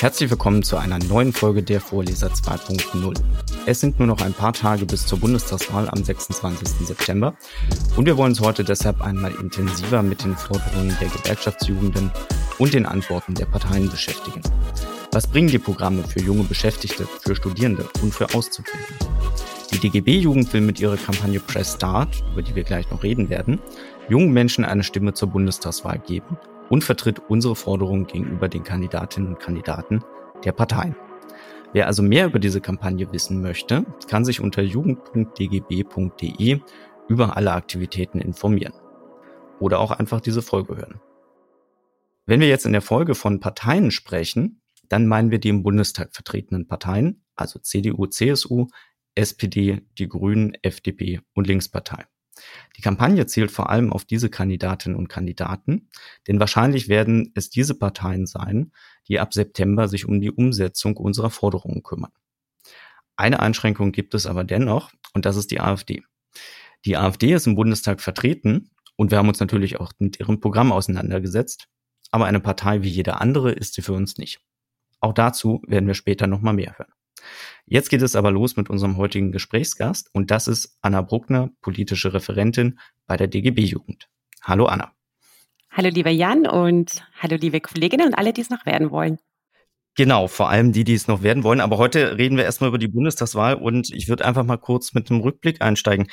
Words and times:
Herzlich 0.00 0.30
willkommen 0.30 0.62
zu 0.62 0.76
einer 0.76 1.00
neuen 1.00 1.32
Folge 1.32 1.60
der 1.60 1.80
Vorleser 1.80 2.28
2.0. 2.28 3.20
Es 3.66 3.80
sind 3.80 3.98
nur 3.98 4.06
noch 4.06 4.20
ein 4.20 4.32
paar 4.32 4.52
Tage 4.52 4.86
bis 4.86 5.04
zur 5.04 5.18
Bundestagswahl 5.18 5.88
am 5.88 6.04
26. 6.04 6.86
September 6.86 7.34
und 7.96 8.06
wir 8.06 8.16
wollen 8.16 8.30
uns 8.30 8.40
heute 8.40 8.62
deshalb 8.62 9.00
einmal 9.00 9.32
intensiver 9.32 10.04
mit 10.04 10.22
den 10.22 10.36
Forderungen 10.36 10.96
der 11.00 11.08
Gewerkschaftsjugenden 11.08 12.12
und 12.60 12.74
den 12.74 12.86
Antworten 12.86 13.34
der 13.34 13.46
Parteien 13.46 13.90
beschäftigen. 13.90 14.40
Was 15.10 15.26
bringen 15.26 15.48
die 15.48 15.58
Programme 15.58 16.04
für 16.04 16.20
junge 16.20 16.44
Beschäftigte, 16.44 17.08
für 17.24 17.34
Studierende 17.34 17.88
und 18.00 18.14
für 18.14 18.32
Auszubildende? 18.32 18.94
Die 19.72 19.80
DGB-Jugend 19.80 20.52
will 20.52 20.60
mit 20.60 20.78
ihrer 20.78 20.96
Kampagne 20.96 21.40
Press 21.40 21.74
Start, 21.74 22.22
über 22.32 22.42
die 22.42 22.54
wir 22.54 22.62
gleich 22.62 22.88
noch 22.92 23.02
reden 23.02 23.30
werden, 23.30 23.58
jungen 24.08 24.32
Menschen 24.32 24.64
eine 24.64 24.84
Stimme 24.84 25.14
zur 25.14 25.30
Bundestagswahl 25.30 25.98
geben 25.98 26.38
und 26.70 26.84
vertritt 26.84 27.20
unsere 27.28 27.56
Forderungen 27.56 28.06
gegenüber 28.06 28.48
den 28.48 28.64
Kandidatinnen 28.64 29.34
und 29.34 29.40
Kandidaten 29.40 30.02
der 30.44 30.52
Parteien. 30.52 30.94
Wer 31.72 31.86
also 31.86 32.02
mehr 32.02 32.26
über 32.26 32.38
diese 32.38 32.60
Kampagne 32.60 33.12
wissen 33.12 33.42
möchte, 33.42 33.84
kann 34.08 34.24
sich 34.24 34.40
unter 34.40 34.62
jugend.dgb.de 34.62 36.60
über 37.08 37.36
alle 37.36 37.52
Aktivitäten 37.52 38.20
informieren. 38.20 38.74
Oder 39.60 39.80
auch 39.80 39.90
einfach 39.90 40.20
diese 40.20 40.42
Folge 40.42 40.76
hören. 40.76 41.00
Wenn 42.26 42.40
wir 42.40 42.48
jetzt 42.48 42.66
in 42.66 42.72
der 42.72 42.82
Folge 42.82 43.14
von 43.14 43.40
Parteien 43.40 43.90
sprechen, 43.90 44.60
dann 44.88 45.06
meinen 45.06 45.30
wir 45.30 45.38
die 45.38 45.48
im 45.50 45.62
Bundestag 45.62 46.14
vertretenen 46.14 46.66
Parteien, 46.66 47.24
also 47.34 47.58
CDU, 47.58 48.06
CSU, 48.06 48.68
SPD, 49.14 49.82
die 49.98 50.08
Grünen, 50.08 50.54
FDP 50.62 51.20
und 51.34 51.46
Linkspartei. 51.46 52.06
Die 52.76 52.82
Kampagne 52.82 53.26
zielt 53.26 53.50
vor 53.50 53.70
allem 53.70 53.92
auf 53.92 54.04
diese 54.04 54.30
Kandidatinnen 54.30 54.96
und 54.96 55.08
Kandidaten, 55.08 55.88
denn 56.26 56.40
wahrscheinlich 56.40 56.88
werden 56.88 57.32
es 57.34 57.50
diese 57.50 57.74
Parteien 57.74 58.26
sein, 58.26 58.72
die 59.08 59.20
ab 59.20 59.34
September 59.34 59.88
sich 59.88 60.06
um 60.06 60.20
die 60.20 60.30
Umsetzung 60.30 60.96
unserer 60.96 61.30
Forderungen 61.30 61.82
kümmern. 61.82 62.12
Eine 63.16 63.40
Einschränkung 63.40 63.92
gibt 63.92 64.14
es 64.14 64.26
aber 64.26 64.44
dennoch, 64.44 64.92
und 65.12 65.24
das 65.24 65.36
ist 65.36 65.50
die 65.50 65.60
AfD. 65.60 66.04
Die 66.84 66.96
AfD 66.96 67.32
ist 67.32 67.46
im 67.46 67.56
Bundestag 67.56 68.00
vertreten 68.00 68.70
und 68.96 69.10
wir 69.10 69.18
haben 69.18 69.28
uns 69.28 69.40
natürlich 69.40 69.80
auch 69.80 69.92
mit 69.98 70.20
ihrem 70.20 70.40
Programm 70.40 70.70
auseinandergesetzt, 70.70 71.66
aber 72.10 72.26
eine 72.26 72.40
Partei 72.40 72.82
wie 72.82 72.88
jede 72.88 73.20
andere 73.20 73.52
ist 73.52 73.74
sie 73.74 73.82
für 73.82 73.92
uns 73.92 74.18
nicht. 74.18 74.40
Auch 75.00 75.12
dazu 75.12 75.62
werden 75.66 75.86
wir 75.86 75.94
später 75.94 76.26
nochmal 76.26 76.54
mehr 76.54 76.78
hören. 76.78 76.92
Jetzt 77.66 77.90
geht 77.90 78.02
es 78.02 78.16
aber 78.16 78.30
los 78.30 78.56
mit 78.56 78.70
unserem 78.70 78.96
heutigen 78.96 79.32
Gesprächsgast 79.32 80.10
und 80.12 80.30
das 80.30 80.48
ist 80.48 80.78
Anna 80.80 81.02
Bruckner, 81.02 81.50
politische 81.60 82.12
Referentin 82.12 82.78
bei 83.06 83.16
der 83.16 83.28
DGB 83.28 83.62
Jugend. 83.62 84.08
Hallo 84.42 84.66
Anna. 84.66 84.92
Hallo 85.70 85.90
lieber 85.90 86.10
Jan 86.10 86.46
und 86.46 87.04
hallo 87.20 87.36
liebe 87.36 87.60
Kolleginnen 87.60 88.08
und 88.08 88.14
alle, 88.14 88.32
die 88.32 88.40
es 88.40 88.50
noch 88.50 88.66
werden 88.66 88.90
wollen. 88.90 89.18
Genau, 89.98 90.28
vor 90.28 90.48
allem 90.48 90.70
die, 90.70 90.84
die 90.84 90.94
es 90.94 91.08
noch 91.08 91.24
werden 91.24 91.42
wollen. 91.42 91.60
Aber 91.60 91.76
heute 91.76 92.18
reden 92.18 92.36
wir 92.36 92.44
erstmal 92.44 92.68
über 92.68 92.78
die 92.78 92.86
Bundestagswahl 92.86 93.56
und 93.56 93.90
ich 93.90 94.08
würde 94.08 94.24
einfach 94.24 94.44
mal 94.44 94.56
kurz 94.56 94.94
mit 94.94 95.10
einem 95.10 95.22
Rückblick 95.22 95.60
einsteigen. 95.60 96.06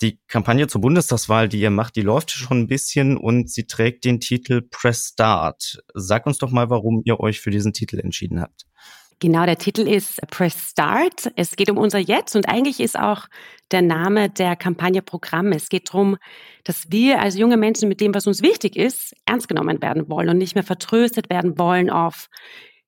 Die 0.00 0.20
Kampagne 0.26 0.68
zur 0.68 0.80
Bundestagswahl, 0.80 1.46
die 1.46 1.60
ihr 1.60 1.68
macht, 1.68 1.96
die 1.96 2.00
läuft 2.00 2.30
schon 2.30 2.60
ein 2.60 2.66
bisschen 2.66 3.18
und 3.18 3.50
sie 3.50 3.66
trägt 3.66 4.06
den 4.06 4.20
Titel 4.20 4.62
Press 4.62 5.10
Start. 5.12 5.82
Sag 5.92 6.24
uns 6.24 6.38
doch 6.38 6.50
mal, 6.50 6.70
warum 6.70 7.02
ihr 7.04 7.20
euch 7.20 7.42
für 7.42 7.50
diesen 7.50 7.74
Titel 7.74 8.00
entschieden 8.00 8.40
habt. 8.40 8.64
Genau, 9.18 9.46
der 9.46 9.56
Titel 9.56 9.88
ist 9.88 10.20
Press 10.30 10.72
Start. 10.72 11.32
Es 11.36 11.56
geht 11.56 11.70
um 11.70 11.78
unser 11.78 11.98
Jetzt 11.98 12.36
und 12.36 12.50
eigentlich 12.50 12.80
ist 12.80 12.98
auch 12.98 13.28
der 13.70 13.80
Name 13.80 14.28
der 14.28 14.56
Kampagne 14.56 15.00
Programm. 15.00 15.52
Es 15.52 15.70
geht 15.70 15.88
darum, 15.88 16.18
dass 16.64 16.90
wir 16.90 17.22
als 17.22 17.38
junge 17.38 17.56
Menschen 17.56 17.88
mit 17.88 18.02
dem, 18.02 18.14
was 18.14 18.26
uns 18.26 18.42
wichtig 18.42 18.76
ist, 18.76 19.14
ernst 19.24 19.48
genommen 19.48 19.80
werden 19.80 20.10
wollen 20.10 20.28
und 20.28 20.36
nicht 20.36 20.54
mehr 20.54 20.64
vertröstet 20.64 21.30
werden 21.30 21.58
wollen 21.58 21.88
auf 21.88 22.28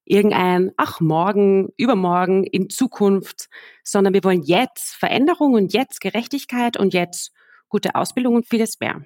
irgendein, 0.05 0.73
ach, 0.77 1.01
morgen, 1.01 1.69
übermorgen, 1.79 2.45
in 2.45 2.69
Zukunft, 2.69 3.49
sondern 3.83 4.12
wir 4.12 4.23
wollen 4.23 4.43
jetzt 4.43 4.97
Veränderung 4.97 5.55
und 5.55 5.73
jetzt 5.73 6.01
Gerechtigkeit 6.03 6.77
und 6.77 6.93
jetzt 6.93 7.33
gute 7.71 7.95
Ausbildung 7.95 8.34
und 8.34 8.47
vieles 8.47 8.78
mehr. 8.81 9.03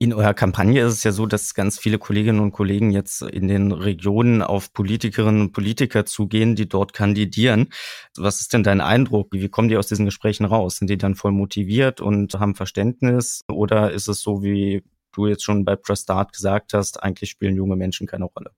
In 0.00 0.12
eurer 0.12 0.32
Kampagne 0.32 0.82
ist 0.82 0.92
es 0.92 1.02
ja 1.02 1.10
so, 1.10 1.26
dass 1.26 1.54
ganz 1.54 1.76
viele 1.76 1.98
Kolleginnen 1.98 2.38
und 2.38 2.52
Kollegen 2.52 2.92
jetzt 2.92 3.20
in 3.22 3.48
den 3.48 3.72
Regionen 3.72 4.42
auf 4.42 4.72
Politikerinnen 4.72 5.40
und 5.40 5.52
Politiker 5.52 6.06
zugehen, 6.06 6.54
die 6.54 6.68
dort 6.68 6.92
kandidieren. 6.92 7.70
Was 8.16 8.40
ist 8.40 8.52
denn 8.52 8.62
dein 8.62 8.80
Eindruck? 8.80 9.32
Wie 9.32 9.48
kommen 9.48 9.68
die 9.68 9.76
aus 9.76 9.88
diesen 9.88 10.04
Gesprächen 10.04 10.44
raus? 10.44 10.76
Sind 10.76 10.88
die 10.88 10.98
dann 10.98 11.16
voll 11.16 11.32
motiviert 11.32 12.00
und 12.00 12.34
haben 12.34 12.54
Verständnis? 12.54 13.42
Oder 13.48 13.90
ist 13.90 14.06
es 14.06 14.20
so, 14.20 14.44
wie 14.44 14.84
du 15.10 15.26
jetzt 15.26 15.42
schon 15.42 15.64
bei 15.64 15.74
Press 15.74 16.02
Start 16.02 16.32
gesagt 16.32 16.74
hast, 16.74 17.02
eigentlich 17.02 17.30
spielen 17.30 17.56
junge 17.56 17.74
Menschen 17.74 18.06
keine 18.06 18.26
Rolle? 18.26 18.52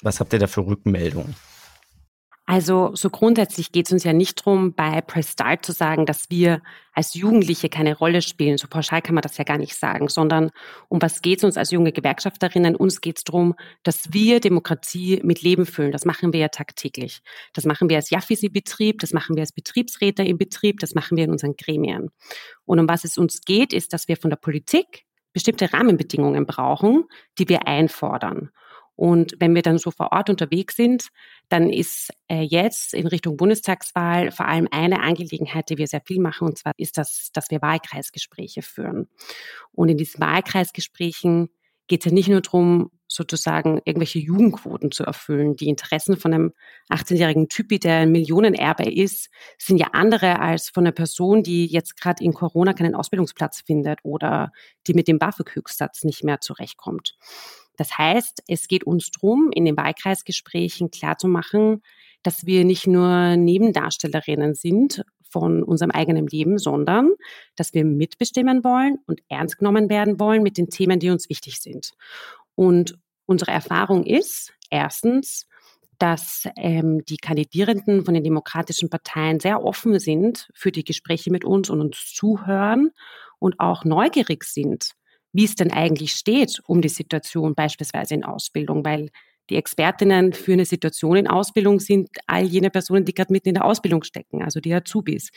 Was 0.00 0.20
habt 0.20 0.32
ihr 0.32 0.38
da 0.38 0.46
für 0.46 0.66
Rückmeldungen? 0.66 1.34
Also 2.52 2.90
so 2.94 3.08
grundsätzlich 3.08 3.72
geht 3.72 3.86
es 3.86 3.92
uns 3.92 4.04
ja 4.04 4.12
nicht 4.12 4.38
darum, 4.40 4.74
bei 4.74 5.00
Press 5.00 5.32
Start 5.32 5.64
zu 5.64 5.72
sagen, 5.72 6.04
dass 6.04 6.28
wir 6.28 6.60
als 6.92 7.14
Jugendliche 7.14 7.70
keine 7.70 7.96
Rolle 7.96 8.20
spielen. 8.20 8.58
So 8.58 8.66
pauschal 8.68 9.00
kann 9.00 9.14
man 9.14 9.22
das 9.22 9.38
ja 9.38 9.44
gar 9.44 9.56
nicht 9.56 9.74
sagen, 9.74 10.08
sondern 10.08 10.50
um 10.90 11.00
was 11.00 11.22
geht 11.22 11.38
es 11.38 11.44
uns 11.44 11.56
als 11.56 11.70
junge 11.70 11.92
Gewerkschafterinnen? 11.92 12.76
Uns 12.76 13.00
geht 13.00 13.16
es 13.16 13.24
darum, 13.24 13.54
dass 13.84 14.12
wir 14.12 14.38
Demokratie 14.38 15.22
mit 15.24 15.40
Leben 15.40 15.64
füllen. 15.64 15.92
Das 15.92 16.04
machen 16.04 16.34
wir 16.34 16.40
ja 16.40 16.48
tagtäglich. 16.48 17.22
Das 17.54 17.64
machen 17.64 17.88
wir 17.88 17.96
als 17.96 18.10
Jaffisi-Betrieb, 18.10 19.00
das 19.00 19.14
machen 19.14 19.34
wir 19.34 19.40
als 19.40 19.52
Betriebsräte 19.52 20.22
im 20.22 20.36
Betrieb, 20.36 20.78
das 20.80 20.94
machen 20.94 21.16
wir 21.16 21.24
in 21.24 21.30
unseren 21.30 21.56
Gremien. 21.56 22.10
Und 22.66 22.78
um 22.78 22.86
was 22.86 23.04
es 23.04 23.16
uns 23.16 23.40
geht, 23.46 23.72
ist, 23.72 23.94
dass 23.94 24.08
wir 24.08 24.18
von 24.18 24.28
der 24.28 24.36
Politik 24.36 25.06
bestimmte 25.32 25.72
Rahmenbedingungen 25.72 26.44
brauchen, 26.44 27.04
die 27.38 27.48
wir 27.48 27.66
einfordern. 27.66 28.50
Und 29.02 29.34
wenn 29.40 29.56
wir 29.56 29.62
dann 29.62 29.78
so 29.78 29.90
vor 29.90 30.12
Ort 30.12 30.30
unterwegs 30.30 30.76
sind, 30.76 31.08
dann 31.48 31.70
ist 31.70 32.12
äh, 32.28 32.42
jetzt 32.42 32.94
in 32.94 33.08
Richtung 33.08 33.36
Bundestagswahl 33.36 34.30
vor 34.30 34.46
allem 34.46 34.68
eine 34.70 35.00
Angelegenheit, 35.00 35.70
die 35.70 35.76
wir 35.76 35.88
sehr 35.88 36.02
viel 36.06 36.20
machen, 36.20 36.46
und 36.46 36.56
zwar 36.56 36.72
ist 36.76 36.98
das, 36.98 37.30
dass 37.32 37.50
wir 37.50 37.60
Wahlkreisgespräche 37.60 38.62
führen. 38.62 39.08
Und 39.72 39.88
in 39.88 39.96
diesen 39.96 40.20
Wahlkreisgesprächen 40.20 41.48
geht 41.88 42.02
es 42.02 42.12
ja 42.12 42.14
nicht 42.14 42.28
nur 42.28 42.42
darum, 42.42 42.92
sozusagen 43.08 43.80
irgendwelche 43.84 44.20
Jugendquoten 44.20 44.92
zu 44.92 45.02
erfüllen. 45.02 45.56
Die 45.56 45.68
Interessen 45.68 46.16
von 46.16 46.32
einem 46.32 46.52
18-jährigen 46.88 47.48
Typi, 47.48 47.80
der 47.80 47.96
ein 47.96 48.12
Millionenerbe 48.12 48.84
ist, 48.84 49.30
sind 49.58 49.78
ja 49.78 49.88
andere 49.94 50.38
als 50.38 50.70
von 50.70 50.84
einer 50.84 50.92
Person, 50.92 51.42
die 51.42 51.66
jetzt 51.66 52.00
gerade 52.00 52.22
in 52.22 52.34
Corona 52.34 52.72
keinen 52.72 52.94
Ausbildungsplatz 52.94 53.62
findet 53.66 53.98
oder 54.04 54.52
die 54.86 54.94
mit 54.94 55.08
dem 55.08 55.18
BAföG-Höchstsatz 55.18 56.04
nicht 56.04 56.22
mehr 56.22 56.40
zurechtkommt. 56.40 57.16
Das 57.76 57.96
heißt, 57.96 58.42
es 58.46 58.68
geht 58.68 58.84
uns 58.84 59.10
darum, 59.10 59.50
in 59.52 59.64
den 59.64 59.76
Wahlkreisgesprächen 59.76 60.90
klarzumachen, 60.90 61.82
dass 62.22 62.46
wir 62.46 62.64
nicht 62.64 62.86
nur 62.86 63.36
Nebendarstellerinnen 63.36 64.54
sind 64.54 65.04
von 65.28 65.62
unserem 65.62 65.90
eigenen 65.90 66.26
Leben, 66.26 66.58
sondern 66.58 67.10
dass 67.56 67.72
wir 67.72 67.84
mitbestimmen 67.84 68.62
wollen 68.64 68.98
und 69.06 69.22
ernst 69.28 69.58
genommen 69.58 69.88
werden 69.88 70.20
wollen 70.20 70.42
mit 70.42 70.58
den 70.58 70.68
Themen, 70.68 71.00
die 71.00 71.10
uns 71.10 71.28
wichtig 71.30 71.60
sind. 71.60 71.92
Und 72.54 72.98
unsere 73.26 73.50
Erfahrung 73.50 74.04
ist, 74.04 74.52
erstens, 74.70 75.46
dass 75.98 76.48
ähm, 76.56 77.04
die 77.04 77.16
Kandidierenden 77.16 78.04
von 78.04 78.14
den 78.14 78.24
demokratischen 78.24 78.90
Parteien 78.90 79.40
sehr 79.40 79.62
offen 79.62 79.98
sind 79.98 80.50
für 80.54 80.72
die 80.72 80.84
Gespräche 80.84 81.30
mit 81.30 81.44
uns 81.44 81.70
und 81.70 81.80
uns 81.80 82.12
zuhören 82.12 82.90
und 83.38 83.58
auch 83.60 83.84
neugierig 83.84 84.44
sind 84.44 84.92
wie 85.32 85.44
es 85.44 85.54
denn 85.54 85.72
eigentlich 85.72 86.12
steht 86.12 86.60
um 86.66 86.80
die 86.80 86.88
Situation 86.88 87.54
beispielsweise 87.54 88.14
in 88.14 88.24
Ausbildung, 88.24 88.84
weil 88.84 89.10
die 89.50 89.56
Expertinnen 89.56 90.32
für 90.32 90.52
eine 90.52 90.64
Situation 90.64 91.16
in 91.16 91.26
Ausbildung 91.26 91.80
sind 91.80 92.08
all 92.26 92.44
jene 92.44 92.70
Personen, 92.70 93.04
die 93.04 93.12
gerade 93.12 93.32
mitten 93.32 93.48
in 93.48 93.54
der 93.54 93.64
Ausbildung 93.64 94.02
stecken, 94.04 94.42
also 94.42 94.60
die 94.60 94.72
Azubis. 94.72 95.30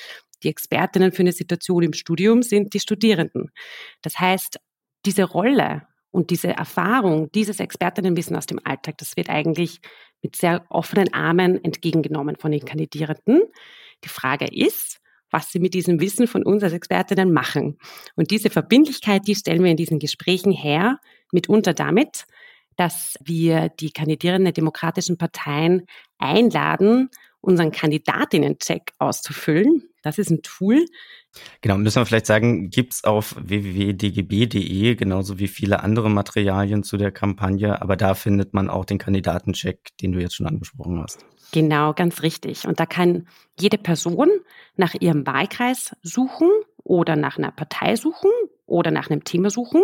Die 0.44 0.50
Expertinnen 0.50 1.12
für 1.12 1.22
eine 1.22 1.32
Situation 1.32 1.84
im 1.84 1.94
Studium 1.94 2.44
sind 2.44 2.74
die 2.74 2.80
Studierenden. 2.80 3.52
Das 4.02 4.20
heißt, 4.20 4.60
diese 5.06 5.24
Rolle 5.24 5.88
und 6.12 6.30
diese 6.30 6.50
Erfahrung, 6.50 7.32
dieses 7.32 7.60
Expertinnenwissen 7.60 8.36
aus 8.36 8.46
dem 8.46 8.60
Alltag, 8.64 8.98
das 9.00 9.18
wird 9.18 9.30
eigentlich 9.30 9.80
mit 10.22 10.36
sehr 10.36 10.66
offenen 10.70 11.14
Armen 11.14 11.64
entgegengenommen 11.64 12.36
von 12.36 12.52
den 12.52 12.64
Kandidierenden. 12.64 13.42
Die 14.04 14.10
Frage 14.10 14.48
ist, 14.48 15.00
was 15.32 15.52
sie 15.52 15.60
mit 15.60 15.74
diesem 15.74 16.00
Wissen 16.00 16.28
von 16.28 16.44
uns 16.44 16.64
als 16.64 16.74
Expertinnen 16.74 17.32
machen. 17.32 17.78
Und 18.16 18.32
diese 18.32 18.50
Verbindlichkeit, 18.50 19.28
die 19.28 19.36
stellen 19.36 19.64
wir 19.64 19.72
in 19.72 19.78
diesen 19.78 20.00
Gesprächen 20.00 20.52
her, 20.52 21.00
mitunter 21.32 21.74
damit, 21.74 22.26
dass 22.78 23.16
wir 23.24 23.70
die 23.70 23.92
Kandidierenden 23.92 24.46
der 24.46 24.54
demokratischen 24.54 25.18
Parteien 25.18 25.86
einladen, 26.18 27.10
unseren 27.42 27.72
Kandidatinnen-Check 27.72 28.92
auszufüllen. 28.98 29.84
Das 30.02 30.18
ist 30.18 30.30
ein 30.30 30.42
Tool. 30.42 30.86
Genau, 31.62 31.78
müssen 31.78 32.02
wir 32.02 32.06
vielleicht 32.06 32.26
sagen, 32.26 32.70
gibt's 32.70 33.04
auf 33.04 33.36
www.dgb.de 33.38 34.96
genauso 34.96 35.40
wie 35.40 35.48
viele 35.48 35.82
andere 35.84 36.10
Materialien 36.10 36.84
zu 36.84 36.98
der 36.98 37.12
Kampagne, 37.12 37.82
aber 37.82 37.98
da 37.98 38.14
findet 38.14 38.54
man 38.54 38.70
auch 38.70 38.86
den 38.86 38.98
Kandidatencheck, 38.98 39.80
den 40.02 40.12
du 40.12 40.20
jetzt 40.20 40.36
schon 40.36 40.48
angesprochen 40.48 41.02
hast. 41.02 41.26
Genau, 41.56 41.94
ganz 41.94 42.22
richtig. 42.22 42.68
Und 42.68 42.82
da 42.82 42.86
kann 42.86 43.30
jede 43.58 43.78
Person 43.78 44.30
nach 44.76 44.94
ihrem 44.94 45.26
Wahlkreis 45.26 45.96
suchen 46.04 46.50
oder 46.84 47.16
nach 47.16 47.38
einer 47.38 47.52
Partei 47.52 47.96
suchen 47.96 48.30
oder 48.66 48.92
nach 48.92 49.10
einem 49.10 49.24
Thema 49.24 49.50
suchen 49.50 49.82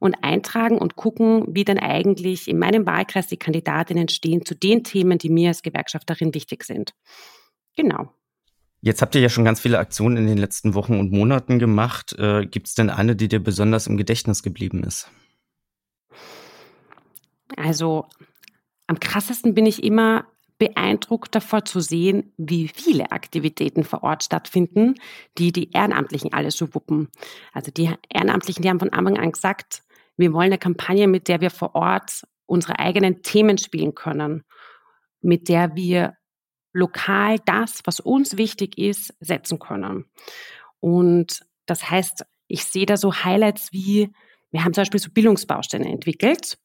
und 0.00 0.16
eintragen 0.24 0.76
und 0.76 0.96
gucken, 0.96 1.44
wie 1.54 1.62
dann 1.62 1.78
eigentlich 1.78 2.48
in 2.48 2.58
meinem 2.58 2.84
Wahlkreis 2.84 3.28
die 3.28 3.36
Kandidatinnen 3.36 4.08
stehen 4.08 4.44
zu 4.44 4.56
den 4.56 4.82
Themen, 4.82 5.18
die 5.18 5.30
mir 5.30 5.50
als 5.50 5.62
Gewerkschafterin 5.62 6.34
wichtig 6.34 6.64
sind. 6.64 6.94
Genau. 7.76 8.12
Jetzt 8.80 9.00
habt 9.00 9.14
ihr 9.14 9.20
ja 9.20 9.28
schon 9.28 9.44
ganz 9.44 9.60
viele 9.60 9.78
Aktionen 9.78 10.16
in 10.16 10.26
den 10.26 10.38
letzten 10.38 10.74
Wochen 10.74 10.98
und 10.98 11.12
Monaten 11.12 11.60
gemacht. 11.60 12.12
Äh, 12.18 12.46
Gibt 12.46 12.66
es 12.66 12.74
denn 12.74 12.90
eine, 12.90 13.14
die 13.14 13.28
dir 13.28 13.38
besonders 13.38 13.86
im 13.86 13.96
Gedächtnis 13.96 14.42
geblieben 14.42 14.82
ist? 14.82 15.08
Also 17.56 18.06
am 18.88 18.98
krassesten 18.98 19.54
bin 19.54 19.64
ich 19.64 19.84
immer 19.84 20.26
beeindruckt 20.64 21.34
davor 21.34 21.64
zu 21.64 21.80
sehen, 21.80 22.32
wie 22.38 22.68
viele 22.68 23.12
Aktivitäten 23.12 23.84
vor 23.84 24.02
Ort 24.02 24.24
stattfinden, 24.24 24.94
die 25.36 25.52
die 25.52 25.70
Ehrenamtlichen 25.72 26.32
alle 26.32 26.50
so 26.50 26.74
wuppen. 26.74 27.08
Also 27.52 27.70
die 27.70 27.90
Ehrenamtlichen, 28.08 28.62
die 28.62 28.70
haben 28.70 28.78
von 28.78 28.92
Anfang 28.92 29.18
an 29.18 29.32
gesagt, 29.32 29.82
wir 30.16 30.32
wollen 30.32 30.46
eine 30.46 30.58
Kampagne, 30.58 31.06
mit 31.06 31.28
der 31.28 31.42
wir 31.42 31.50
vor 31.50 31.74
Ort 31.74 32.22
unsere 32.46 32.78
eigenen 32.78 33.22
Themen 33.22 33.58
spielen 33.58 33.94
können, 33.94 34.44
mit 35.20 35.48
der 35.48 35.74
wir 35.76 36.14
lokal 36.72 37.38
das, 37.44 37.80
was 37.84 38.00
uns 38.00 38.38
wichtig 38.38 38.78
ist, 38.78 39.14
setzen 39.20 39.58
können. 39.58 40.06
Und 40.80 41.40
das 41.66 41.90
heißt, 41.90 42.24
ich 42.48 42.64
sehe 42.64 42.86
da 42.86 42.96
so 42.96 43.14
Highlights 43.14 43.72
wie, 43.72 44.12
wir 44.50 44.64
haben 44.64 44.72
zum 44.72 44.82
Beispiel 44.82 45.00
so 45.00 45.10
Bildungsbausteine 45.10 45.90
entwickelt 45.90 46.58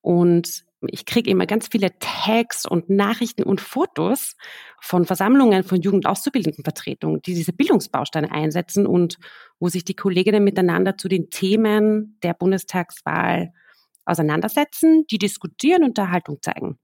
und 0.00 0.64
ich 0.90 1.06
kriege 1.06 1.30
immer 1.30 1.46
ganz 1.46 1.68
viele 1.70 1.98
Tags 1.98 2.66
und 2.66 2.90
Nachrichten 2.90 3.42
und 3.42 3.60
Fotos 3.60 4.36
von 4.80 5.04
Versammlungen 5.04 5.64
von 5.64 5.80
Jugendauszubildendenvertretungen, 5.80 7.22
die 7.22 7.34
diese 7.34 7.52
Bildungsbausteine 7.52 8.30
einsetzen 8.30 8.86
und 8.86 9.18
wo 9.58 9.68
sich 9.68 9.84
die 9.84 9.96
Kolleginnen 9.96 10.44
miteinander 10.44 10.96
zu 10.96 11.08
den 11.08 11.30
Themen 11.30 12.18
der 12.22 12.34
Bundestagswahl 12.34 13.52
auseinandersetzen, 14.04 15.06
die 15.10 15.18
diskutieren 15.18 15.82
und 15.82 15.90
Unterhaltung 15.90 16.42
zeigen. 16.42 16.78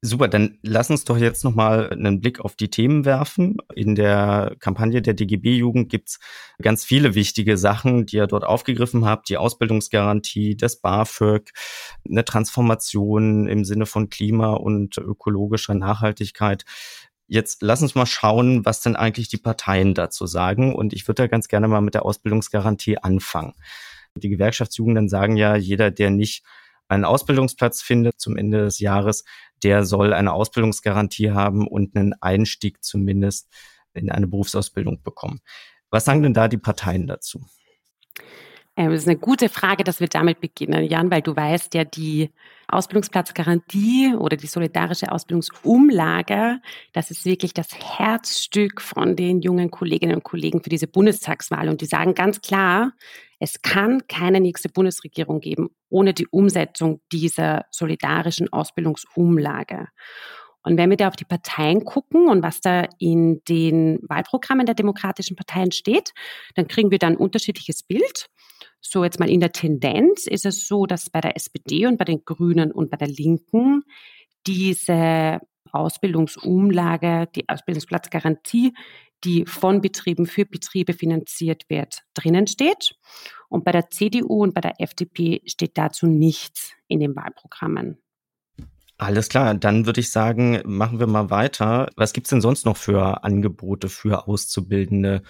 Super, 0.00 0.28
dann 0.28 0.58
lass 0.62 0.90
uns 0.90 1.04
doch 1.04 1.16
jetzt 1.18 1.42
nochmal 1.42 1.90
einen 1.90 2.20
Blick 2.20 2.38
auf 2.38 2.54
die 2.54 2.70
Themen 2.70 3.04
werfen. 3.04 3.56
In 3.74 3.96
der 3.96 4.54
Kampagne 4.60 5.02
der 5.02 5.14
DGB-Jugend 5.14 5.88
gibt's 5.88 6.20
ganz 6.62 6.84
viele 6.84 7.16
wichtige 7.16 7.58
Sachen, 7.58 8.06
die 8.06 8.16
ihr 8.16 8.28
dort 8.28 8.44
aufgegriffen 8.44 9.04
habt. 9.06 9.28
Die 9.28 9.38
Ausbildungsgarantie, 9.38 10.56
das 10.56 10.80
BAföG, 10.80 11.50
eine 12.08 12.24
Transformation 12.24 13.48
im 13.48 13.64
Sinne 13.64 13.86
von 13.86 14.08
Klima 14.08 14.52
und 14.52 14.98
ökologischer 14.98 15.74
Nachhaltigkeit. 15.74 16.64
Jetzt 17.26 17.62
lass 17.62 17.82
uns 17.82 17.96
mal 17.96 18.06
schauen, 18.06 18.64
was 18.64 18.80
denn 18.80 18.94
eigentlich 18.94 19.28
die 19.28 19.36
Parteien 19.36 19.94
dazu 19.94 20.26
sagen. 20.26 20.76
Und 20.76 20.92
ich 20.92 21.08
würde 21.08 21.24
da 21.24 21.26
ganz 21.26 21.48
gerne 21.48 21.66
mal 21.66 21.80
mit 21.80 21.94
der 21.94 22.04
Ausbildungsgarantie 22.06 22.98
anfangen. 22.98 23.54
Die 24.14 24.28
Gewerkschaftsjugenden 24.28 25.08
sagen 25.08 25.36
ja, 25.36 25.56
jeder, 25.56 25.90
der 25.90 26.10
nicht 26.10 26.44
einen 26.88 27.04
Ausbildungsplatz 27.04 27.82
findet 27.82 28.20
zum 28.20 28.36
Ende 28.36 28.64
des 28.64 28.78
Jahres, 28.78 29.24
der 29.62 29.84
soll 29.84 30.12
eine 30.12 30.32
Ausbildungsgarantie 30.32 31.32
haben 31.32 31.66
und 31.66 31.96
einen 31.96 32.14
Einstieg 32.20 32.82
zumindest 32.82 33.48
in 33.94 34.10
eine 34.10 34.26
Berufsausbildung 34.26 35.02
bekommen. 35.02 35.40
Was 35.90 36.04
sagen 36.04 36.22
denn 36.22 36.34
da 36.34 36.48
die 36.48 36.58
Parteien 36.58 37.06
dazu? 37.06 37.44
Ähm, 38.78 38.92
das 38.92 39.00
ist 39.02 39.08
eine 39.08 39.18
gute 39.18 39.48
Frage, 39.48 39.82
dass 39.82 39.98
wir 39.98 40.06
damit 40.06 40.40
beginnen, 40.40 40.84
Jan, 40.84 41.10
weil 41.10 41.20
du 41.20 41.34
weißt 41.34 41.74
ja, 41.74 41.84
die 41.84 42.30
Ausbildungsplatzgarantie 42.68 44.14
oder 44.14 44.36
die 44.36 44.46
solidarische 44.46 45.10
Ausbildungsumlage, 45.10 46.60
das 46.92 47.10
ist 47.10 47.24
wirklich 47.24 47.52
das 47.52 47.70
Herzstück 47.74 48.80
von 48.80 49.16
den 49.16 49.40
jungen 49.40 49.72
Kolleginnen 49.72 50.14
und 50.14 50.22
Kollegen 50.22 50.62
für 50.62 50.70
diese 50.70 50.86
Bundestagswahl. 50.86 51.68
Und 51.68 51.80
die 51.80 51.86
sagen 51.86 52.14
ganz 52.14 52.40
klar, 52.40 52.92
es 53.40 53.62
kann 53.62 54.06
keine 54.06 54.40
nächste 54.40 54.68
Bundesregierung 54.68 55.40
geben 55.40 55.70
ohne 55.90 56.14
die 56.14 56.28
Umsetzung 56.28 57.00
dieser 57.10 57.66
solidarischen 57.70 58.52
Ausbildungsumlage. 58.52 59.88
Und 60.68 60.76
wenn 60.76 60.90
wir 60.90 60.98
da 60.98 61.08
auf 61.08 61.16
die 61.16 61.24
Parteien 61.24 61.86
gucken 61.86 62.28
und 62.28 62.42
was 62.42 62.60
da 62.60 62.86
in 62.98 63.42
den 63.48 64.00
Wahlprogrammen 64.02 64.66
der 64.66 64.74
demokratischen 64.74 65.34
Parteien 65.34 65.72
steht, 65.72 66.12
dann 66.56 66.68
kriegen 66.68 66.90
wir 66.90 66.98
da 66.98 67.06
ein 67.06 67.16
unterschiedliches 67.16 67.82
Bild. 67.82 68.28
So 68.82 69.02
jetzt 69.02 69.18
mal 69.18 69.30
in 69.30 69.40
der 69.40 69.52
Tendenz 69.52 70.26
ist 70.26 70.44
es 70.44 70.68
so, 70.68 70.84
dass 70.84 71.08
bei 71.08 71.22
der 71.22 71.36
SPD 71.36 71.86
und 71.86 71.96
bei 71.96 72.04
den 72.04 72.22
Grünen 72.22 72.70
und 72.70 72.90
bei 72.90 72.98
der 72.98 73.08
Linken 73.08 73.82
diese 74.46 75.40
Ausbildungsumlage, 75.72 77.28
die 77.34 77.48
Ausbildungsplatzgarantie, 77.48 78.74
die 79.24 79.46
von 79.46 79.80
Betrieben 79.80 80.26
für 80.26 80.44
Betriebe 80.44 80.92
finanziert 80.92 81.64
wird, 81.70 82.02
drinnen 82.12 82.46
steht. 82.46 82.94
Und 83.48 83.64
bei 83.64 83.72
der 83.72 83.88
CDU 83.88 84.42
und 84.42 84.52
bei 84.52 84.60
der 84.60 84.82
FDP 84.82 85.40
steht 85.46 85.78
dazu 85.78 86.06
nichts 86.06 86.74
in 86.88 87.00
den 87.00 87.16
Wahlprogrammen. 87.16 88.02
Alles 89.00 89.28
klar, 89.28 89.54
dann 89.54 89.86
würde 89.86 90.00
ich 90.00 90.10
sagen, 90.10 90.60
machen 90.64 90.98
wir 90.98 91.06
mal 91.06 91.30
weiter. 91.30 91.88
Was 91.94 92.12
gibt's 92.12 92.30
denn 92.30 92.40
sonst 92.40 92.66
noch 92.66 92.76
für 92.76 93.22
Angebote 93.22 93.88
für 93.88 94.26
Auszubildende 94.26 95.22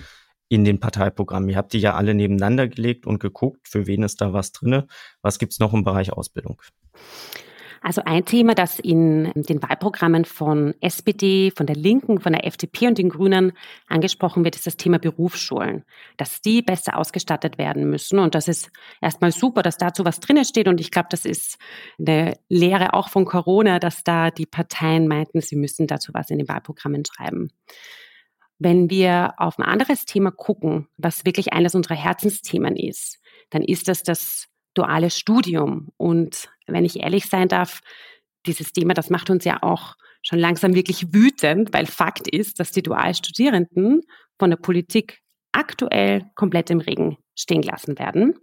in 0.48 0.64
den 0.64 0.80
Parteiprogrammen? 0.80 1.50
Ihr 1.50 1.56
habt 1.58 1.74
die 1.74 1.78
ja 1.78 1.94
alle 1.94 2.14
nebeneinander 2.14 2.66
gelegt 2.66 3.06
und 3.06 3.20
geguckt, 3.20 3.68
für 3.68 3.86
wen 3.86 4.02
ist 4.04 4.22
da 4.22 4.32
was 4.32 4.52
drinne. 4.52 4.86
Was 5.20 5.38
gibt's 5.38 5.58
noch 5.58 5.74
im 5.74 5.84
Bereich 5.84 6.14
Ausbildung? 6.14 6.62
Also 7.80 8.02
ein 8.04 8.24
Thema, 8.24 8.54
das 8.54 8.78
in 8.78 9.32
den 9.34 9.62
Wahlprogrammen 9.62 10.24
von 10.24 10.74
SPD, 10.80 11.52
von 11.56 11.66
der 11.66 11.76
Linken, 11.76 12.20
von 12.20 12.32
der 12.32 12.46
FDP 12.46 12.88
und 12.88 12.98
den 12.98 13.08
Grünen 13.08 13.52
angesprochen 13.86 14.44
wird, 14.44 14.56
ist 14.56 14.66
das 14.66 14.76
Thema 14.76 14.98
Berufsschulen, 14.98 15.84
dass 16.16 16.40
die 16.40 16.62
besser 16.62 16.96
ausgestattet 16.96 17.58
werden 17.58 17.88
müssen. 17.88 18.18
Und 18.18 18.34
das 18.34 18.48
ist 18.48 18.70
erstmal 19.00 19.32
super, 19.32 19.62
dass 19.62 19.76
dazu 19.76 20.04
was 20.04 20.20
drinnen 20.20 20.44
steht. 20.44 20.68
Und 20.68 20.80
ich 20.80 20.90
glaube, 20.90 21.08
das 21.10 21.24
ist 21.24 21.58
eine 21.98 22.34
Lehre 22.48 22.94
auch 22.94 23.08
von 23.08 23.24
Corona, 23.24 23.78
dass 23.78 24.02
da 24.02 24.30
die 24.30 24.46
Parteien 24.46 25.06
meinten, 25.06 25.40
sie 25.40 25.56
müssen 25.56 25.86
dazu 25.86 26.12
was 26.14 26.30
in 26.30 26.38
den 26.38 26.48
Wahlprogrammen 26.48 27.04
schreiben. 27.04 27.50
Wenn 28.58 28.90
wir 28.90 29.34
auf 29.36 29.58
ein 29.58 29.64
anderes 29.64 30.04
Thema 30.04 30.32
gucken, 30.32 30.88
was 30.96 31.24
wirklich 31.24 31.52
eines 31.52 31.76
unserer 31.76 31.94
Herzensthemen 31.94 32.74
ist, 32.76 33.20
dann 33.50 33.62
ist 33.62 33.86
das 33.86 34.02
das 34.02 34.48
duales 34.74 35.16
Studium. 35.16 35.88
Und 35.96 36.48
wenn 36.68 36.84
ich 36.84 37.00
ehrlich 37.00 37.26
sein 37.26 37.48
darf, 37.48 37.80
dieses 38.46 38.72
Thema, 38.72 38.94
das 38.94 39.10
macht 39.10 39.30
uns 39.30 39.44
ja 39.44 39.62
auch 39.62 39.94
schon 40.22 40.38
langsam 40.38 40.74
wirklich 40.74 41.12
wütend, 41.12 41.72
weil 41.72 41.86
Fakt 41.86 42.28
ist, 42.28 42.60
dass 42.60 42.72
die 42.72 42.82
Dualstudierenden 42.82 44.02
von 44.38 44.50
der 44.50 44.56
Politik 44.56 45.20
aktuell 45.52 46.30
komplett 46.34 46.70
im 46.70 46.80
Regen 46.80 47.18
stehen 47.36 47.62
gelassen 47.62 47.98
werden 47.98 48.34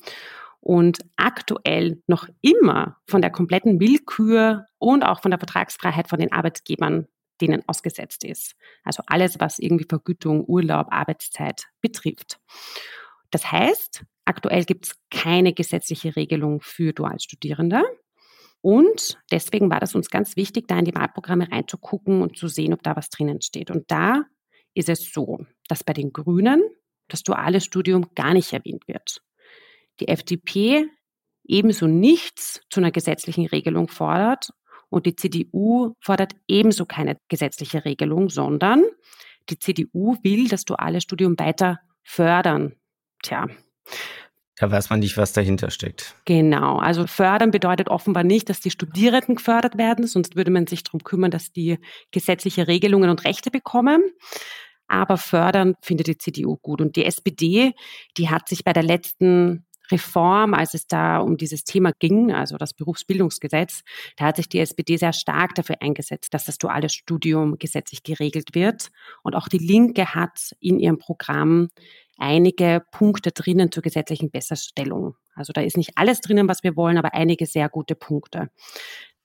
und 0.60 1.00
aktuell 1.16 2.02
noch 2.08 2.28
immer 2.42 2.98
von 3.08 3.22
der 3.22 3.30
kompletten 3.30 3.80
Willkür 3.80 4.66
und 4.80 5.04
auch 5.04 5.22
von 5.22 5.32
der 5.32 5.40
Vertragsfreiheit 5.40 6.10
von 6.10 6.20
den 6.20 6.32
Arbeitgebern 6.32 7.08
denen 7.42 7.64
ausgesetzt 7.68 8.24
ist. 8.24 8.56
Also 8.84 9.04
alles, 9.08 9.40
was 9.40 9.60
irgendwie 9.60 9.86
Vergütung, 9.88 10.46
Urlaub, 10.46 10.88
Arbeitszeit 10.90 11.66
betrifft. 11.82 12.40
Das 13.30 13.52
heißt, 13.52 14.06
aktuell 14.26 14.64
gibt 14.64 14.86
es 14.86 14.96
keine 15.12 15.54
gesetzliche 15.54 16.16
Regelung 16.16 16.62
für 16.62 16.94
Dualstudierende. 16.94 17.84
Und 18.66 19.20
deswegen 19.32 19.70
war 19.70 19.80
das 19.80 19.94
uns 19.94 20.10
ganz 20.10 20.36
wichtig, 20.36 20.68
da 20.68 20.80
in 20.80 20.86
die 20.86 20.96
Wahlprogramme 20.96 21.52
reinzugucken 21.52 22.24
und 22.24 22.36
zu 22.36 22.48
sehen, 22.48 22.74
ob 22.74 22.82
da 22.82 22.96
was 22.96 23.12
drinnen 23.12 23.40
steht. 23.40 23.70
Und 23.70 23.92
da 23.92 24.24
ist 24.74 24.90
es 24.90 25.14
so, 25.14 25.46
dass 25.68 25.84
bei 25.84 25.94
den 25.94 26.12
Grünen 26.12 26.64
das 27.08 27.22
duale 27.22 27.62
Studium 27.62 28.08
gar 28.16 28.34
nicht 28.34 28.54
erwähnt 28.54 28.88
wird. 28.88 29.22
Die 30.00 30.08
FDP 30.08 30.88
ebenso 31.44 31.86
nichts 31.86 32.62
zu 32.72 32.80
einer 32.80 32.90
gesetzlichen 32.90 33.46
Regelung 33.46 33.88
fordert 33.88 34.50
und 34.90 35.06
die 35.06 35.16
CDU 35.16 35.94
fordert 36.00 36.34
ebenso 36.48 36.88
keine 36.88 37.20
gesetzliche 37.28 37.86
Regelung, 37.86 38.30
sondern 38.30 38.82
die 39.48 39.60
CDU 39.60 40.18
will 40.24 40.48
das 40.48 40.66
duale 40.66 41.02
Studium 41.02 41.38
weiter 41.38 41.82
fördern. 42.02 42.74
Tja, 43.22 43.46
da 44.58 44.72
weiß 44.72 44.90
man 44.90 45.00
nicht, 45.00 45.18
was 45.18 45.34
dahinter 45.34 45.70
steckt. 45.70 46.16
Genau. 46.26 46.78
Also 46.78 47.08
fördern 47.08 47.52
bedeutet 47.52 47.90
offenbar 47.90 48.24
nicht, 48.24 48.50
dass 48.50 48.62
die 48.62 48.72
Studierenden 48.72 49.36
gefördert 49.36 49.78
werden, 49.78 50.08
sonst 50.08 50.36
würde 50.36 50.52
man 50.52 50.68
sich 50.68 50.84
darum 50.84 51.04
kümmern, 51.04 51.32
dass 51.32 51.52
die 51.52 51.78
gesetzliche 52.12 52.68
Regelungen 52.68 53.10
und 53.10 53.26
Rechte 53.26 53.52
bekommen. 53.52 54.04
Aber 54.88 55.18
fördern 55.18 55.76
findet 55.82 56.08
die 56.08 56.18
CDU 56.18 56.58
gut. 56.58 56.80
Und 56.80 56.96
die 56.96 57.06
SPD, 57.06 57.74
die 58.18 58.30
hat 58.30 58.48
sich 58.48 58.64
bei 58.64 58.72
der 58.72 58.84
letzten 58.84 59.66
Reform, 59.92 60.54
als 60.54 60.74
es 60.74 60.88
da 60.88 61.20
um 61.20 61.38
dieses 61.38 61.64
Thema 61.64 61.92
ging, 62.00 62.32
also 62.32 62.58
das 62.58 62.74
Berufsbildungsgesetz, 62.74 63.82
da 64.18 64.26
hat 64.26 64.38
sich 64.38 64.50
die 64.50 64.60
SPD 64.60 64.98
sehr 64.98 65.14
stark 65.14 65.56
dafür 65.56 65.78
eingesetzt, 65.82 66.34
dass 66.34 66.46
das 66.46 66.58
duale 66.58 66.90
Studium 66.90 67.58
gesetzlich 67.60 68.04
geregelt 68.04 68.56
wird. 68.56 68.90
Und 69.24 69.36
auch 69.36 69.48
die 69.48 69.60
Linke 69.60 70.16
hat 70.16 70.56
in 70.60 70.80
ihrem 70.80 70.98
Programm 70.98 71.70
einige 72.18 72.84
Punkte 72.92 73.32
drinnen 73.32 73.72
zur 73.72 73.84
gesetzlichen 73.84 74.32
Besserstellung. 74.32 75.16
Also 75.36 75.54
da 75.54 75.62
ist 75.62 75.78
nicht 75.78 75.92
alles 75.96 76.22
drinnen, 76.22 76.48
was 76.48 76.64
wir 76.64 76.76
wollen, 76.76 76.98
aber 76.98 77.14
einige 77.14 77.46
sehr 77.46 77.70
gute 77.70 77.96
Punkte. 77.96 78.50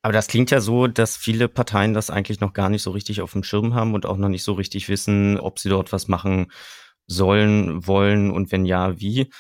Aber 0.03 0.13
das 0.13 0.29
klingt 0.29 0.51
ja 0.51 0.61
so, 0.61 0.87
dass 0.87 1.17
viele 1.17 1.49
Parteien 1.49 1.93
das 1.93 2.11
eigentlich 2.11 2.41
noch 2.41 2.53
gar 2.53 2.71
nicht 2.71 2.83
so 2.83 2.91
richtig 2.91 3.21
auf 3.21 3.33
dem 3.33 3.43
Schirm 3.43 3.75
haben 3.75 3.95
und 3.95 4.07
auch 4.07 4.17
noch 4.17 4.29
nicht 4.29 4.45
so 4.45 4.55
richtig 4.55 4.89
wissen, 4.89 5.39
ob 5.39 5.59
sie 5.59 5.69
dort 5.69 5.93
was 5.93 6.09
machen 6.09 6.51
sollen, 7.07 7.87
wollen 7.87 8.31
und 8.31 8.51
wenn 8.51 8.65
ja, 8.65 8.99
wie. 8.99 9.31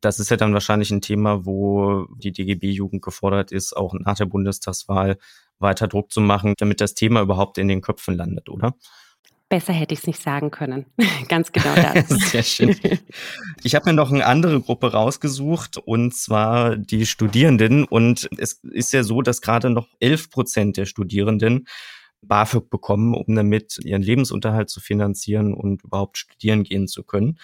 Das 0.00 0.20
ist 0.20 0.30
ja 0.30 0.36
dann 0.36 0.54
wahrscheinlich 0.54 0.90
ein 0.92 1.00
Thema, 1.00 1.44
wo 1.44 2.06
die 2.16 2.32
DGB-Jugend 2.32 3.02
gefordert 3.02 3.52
ist, 3.52 3.76
auch 3.76 3.94
nach 3.94 4.16
der 4.16 4.26
Bundestagswahl 4.26 5.18
weiter 5.58 5.88
Druck 5.88 6.12
zu 6.12 6.20
machen, 6.20 6.54
damit 6.58 6.80
das 6.80 6.94
Thema 6.94 7.20
überhaupt 7.20 7.58
in 7.58 7.68
den 7.68 7.80
Köpfen 7.80 8.16
landet, 8.16 8.48
oder? 8.48 8.74
Besser 9.54 9.72
hätte 9.72 9.94
ich 9.94 10.00
es 10.00 10.06
nicht 10.08 10.20
sagen 10.20 10.50
können. 10.50 10.86
Ganz 11.28 11.52
genau 11.52 11.76
das. 11.76 12.08
Sehr 12.32 12.42
schön. 12.42 12.76
Ich 13.62 13.76
habe 13.76 13.88
mir 13.88 13.92
noch 13.92 14.10
eine 14.10 14.26
andere 14.26 14.60
Gruppe 14.60 14.90
rausgesucht 14.90 15.78
und 15.78 16.12
zwar 16.12 16.76
die 16.76 17.06
Studierenden. 17.06 17.84
Und 17.84 18.28
es 18.36 18.54
ist 18.64 18.92
ja 18.92 19.04
so, 19.04 19.22
dass 19.22 19.42
gerade 19.42 19.70
noch 19.70 19.86
11 20.00 20.30
Prozent 20.30 20.76
der 20.76 20.86
Studierenden 20.86 21.68
BAföG 22.20 22.68
bekommen, 22.68 23.14
um 23.14 23.32
damit 23.32 23.78
ihren 23.78 24.02
Lebensunterhalt 24.02 24.70
zu 24.70 24.80
finanzieren 24.80 25.54
und 25.54 25.84
überhaupt 25.84 26.18
studieren 26.18 26.64
gehen 26.64 26.88
zu 26.88 27.04
können. 27.04 27.38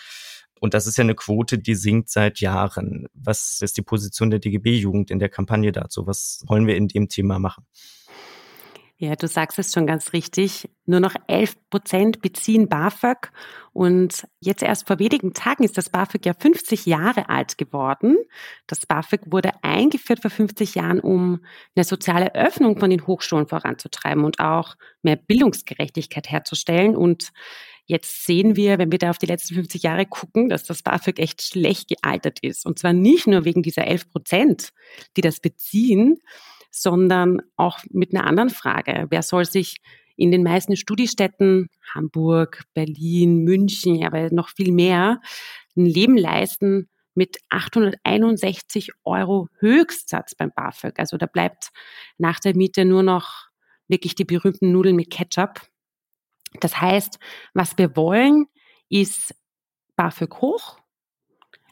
Und 0.59 0.75
das 0.75 0.89
ist 0.89 0.99
ja 0.99 1.05
eine 1.05 1.15
Quote, 1.15 1.59
die 1.59 1.77
sinkt 1.77 2.11
seit 2.11 2.41
Jahren. 2.41 3.07
Was 3.15 3.61
ist 3.63 3.77
die 3.77 3.83
Position 3.83 4.31
der 4.31 4.41
DGB-Jugend 4.41 5.13
in 5.13 5.21
der 5.21 5.29
Kampagne 5.29 5.71
dazu? 5.71 6.09
Was 6.09 6.43
wollen 6.49 6.67
wir 6.67 6.75
in 6.75 6.89
dem 6.89 7.09
Thema 7.09 7.39
machen? 7.39 7.67
Ja, 9.03 9.17
du 9.17 9.29
sagst 9.29 9.59
es 9.59 9.73
schon 9.73 9.87
ganz 9.87 10.13
richtig. 10.13 10.69
Nur 10.85 11.01
noch 11.01 11.15
11 11.27 11.57
Prozent 11.71 12.21
beziehen 12.21 12.69
BAföG. 12.69 13.33
Und 13.73 14.27
jetzt 14.41 14.63
erst 14.63 14.87
vor 14.87 14.99
wenigen 14.99 15.33
Tagen 15.33 15.65
ist 15.65 15.79
das 15.79 15.89
BAföG 15.89 16.27
ja 16.27 16.35
50 16.35 16.85
Jahre 16.85 17.31
alt 17.31 17.57
geworden. 17.57 18.19
Das 18.67 18.85
BAföG 18.85 19.23
wurde 19.33 19.53
eingeführt 19.63 20.21
vor 20.21 20.31
50 20.31 20.75
Jahren, 20.75 21.01
um 21.01 21.41
eine 21.75 21.85
soziale 21.85 22.35
Öffnung 22.35 22.79
von 22.79 22.91
den 22.91 23.07
Hochschulen 23.07 23.47
voranzutreiben 23.47 24.23
und 24.23 24.39
auch 24.39 24.75
mehr 25.01 25.17
Bildungsgerechtigkeit 25.17 26.31
herzustellen. 26.31 26.95
Und 26.95 27.33
Jetzt 27.87 28.25
sehen 28.25 28.55
wir, 28.55 28.79
wenn 28.79 28.93
wir 28.93 29.01
da 29.01 29.11
auf 29.11 29.19
die 29.19 29.27
letzten 29.27 29.55
50 29.55 29.83
Jahre 29.83 30.07
gucken, 30.07 30.49
dass 30.49 30.63
das 30.63 30.81
BAföG 30.85 31.19
echt 31.19 31.43
schlecht 31.43 31.89
gealtert 31.89 32.39
ist. 32.41 32.65
Und 32.65 32.79
zwar 32.79 32.93
nicht 32.93 33.27
nur 33.27 33.45
wegen 33.45 33.63
dieser 33.65 33.85
11 33.85 34.13
Prozent, 34.13 34.69
die 35.17 35.23
das 35.23 35.41
beziehen, 35.41 36.21
sondern 36.71 37.43
auch 37.57 37.81
mit 37.91 38.15
einer 38.15 38.27
anderen 38.27 38.51
Frage. 38.51 39.07
Wer 39.11 39.23
soll 39.23 39.45
sich 39.45 39.77
in 40.17 40.31
den 40.31 40.43
meisten 40.43 40.77
Studiestädten, 40.77 41.69
Hamburg, 41.95 42.65
Berlin, 42.75 43.43
München, 43.43 44.05
aber 44.05 44.31
noch 44.31 44.51
viel 44.51 44.71
mehr, 44.71 45.21
ein 45.77 45.87
Leben 45.87 46.17
leisten 46.17 46.89
mit 47.15 47.39
861 47.49 48.91
Euro 49.05 49.49
Höchstsatz 49.59 50.35
beim 50.35 50.53
BAföG. 50.55 50.99
Also 50.99 51.17
da 51.17 51.27
bleibt 51.27 51.71
nach 52.19 52.39
der 52.39 52.55
Miete 52.55 52.85
nur 52.85 53.03
noch 53.03 53.49
wirklich 53.89 54.15
die 54.15 54.25
berühmten 54.25 54.73
Nudeln 54.73 54.97
mit 54.97 55.11
Ketchup. 55.11 55.61
Das 56.61 56.81
heißt, 56.81 57.19
was 57.55 57.77
wir 57.79 57.97
wollen, 57.97 58.47
ist 58.89 59.35
BAföG 59.97 60.41
hoch. 60.41 60.79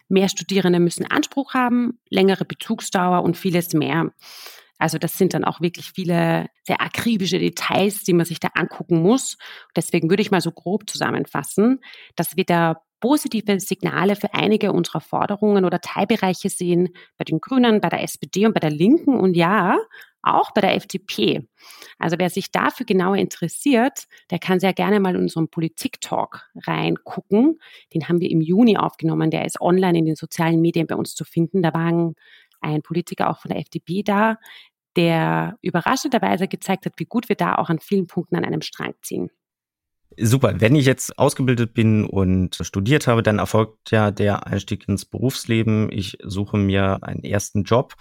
Mehr 0.09 0.29
Studierende 0.29 0.81
müssen 0.81 1.07
Anspruch 1.07 1.55
haben, 1.55 2.01
längere 2.09 2.45
Bezugsdauer 2.45 3.23
und 3.23 3.37
vieles 3.37 3.75
mehr. 3.75 4.13
Also 4.79 4.99
das 4.99 5.19
sind 5.19 5.35
dann 5.35 5.45
auch 5.45 5.61
wirklich 5.61 5.93
viele 5.95 6.47
sehr 6.63 6.81
akribische 6.81 7.39
Details, 7.39 8.03
die 8.05 8.13
man 8.13 8.27
sich 8.27 8.41
da 8.41 8.49
angucken 8.55 9.03
muss. 9.03 9.37
Deswegen 9.77 10.09
würde 10.11 10.23
ich 10.23 10.31
mal 10.31 10.41
so 10.41 10.53
grob 10.53 10.89
zusammenfassen, 10.89 11.81
dass 12.17 12.37
wir 12.37 12.45
da 12.45 12.81
positive 13.01 13.61
Signale 13.61 14.17
für 14.17 14.35
einige 14.35 14.73
unserer 14.73 15.01
Forderungen 15.01 15.65
oder 15.65 15.81
Teilbereiche 15.81 16.49
sehen, 16.49 16.89
bei 17.17 17.25
den 17.25 17.41
Grünen, 17.41 17.81
bei 17.81 17.89
der 17.89 18.03
SPD 18.03 18.47
und 18.47 18.55
bei 18.55 18.61
der 18.61 18.71
Linken 18.71 19.19
und 19.19 19.37
ja, 19.37 19.79
auch 20.23 20.51
bei 20.53 20.61
der 20.61 20.75
FDP. 20.75 21.49
Also 21.99 22.17
wer 22.19 22.29
sich 22.29 22.51
dafür 22.51 22.87
genauer 22.87 23.17
interessiert, 23.17 24.05
der 24.31 24.39
kann 24.39 24.61
sehr 24.61 24.73
gerne 24.73 25.01
mal 25.01 25.15
in 25.15 25.23
unseren 25.23 25.49
Politik-Talk 25.49 26.51
reingucken. 26.67 27.61
Den 27.95 28.09
haben 28.09 28.21
wir 28.21 28.31
im 28.31 28.41
Juni 28.41 28.77
aufgenommen. 28.77 29.31
Der 29.31 29.45
ist 29.45 29.61
online 29.61 29.99
in 29.99 30.05
den 30.05 30.17
sozialen 30.17 30.61
Medien 30.61 30.87
bei 30.87 30.97
uns 30.97 31.15
zu 31.15 31.25
finden. 31.25 31.63
Da 31.63 31.73
waren 31.73 32.15
ein 32.61 32.83
Politiker 32.83 33.31
auch 33.31 33.41
von 33.41 33.51
der 33.51 33.61
FDP 33.61 34.03
da, 34.03 34.37
der 34.97 35.57
überraschenderweise 35.63 36.49
gezeigt 36.49 36.87
hat, 36.87 36.95
wie 36.97 37.05
gut 37.05 37.29
wir 37.29 37.37
da 37.37 37.57
auch 37.57 37.71
an 37.71 37.79
vielen 37.79 38.07
Punkten 38.07 38.37
an 38.37 38.45
einem 38.45 38.63
Strang 38.63 38.95
ziehen. 39.03 39.31
Super. 40.17 40.61
Wenn 40.61 40.75
ich 40.75 40.87
jetzt 40.87 41.19
ausgebildet 41.19 41.75
bin 41.75 42.05
und 42.05 42.59
studiert 42.63 43.07
habe, 43.07 43.23
dann 43.23 43.39
erfolgt 43.39 43.91
ja 43.91 44.11
der 44.11 44.47
Einstieg 44.47 44.89
ins 44.89 45.05
Berufsleben. 45.05 45.93
Ich 45.93 46.19
suche 46.25 46.57
mir 46.57 47.03
einen 47.03 47.23
ersten 47.23 47.63
Job 47.63 47.95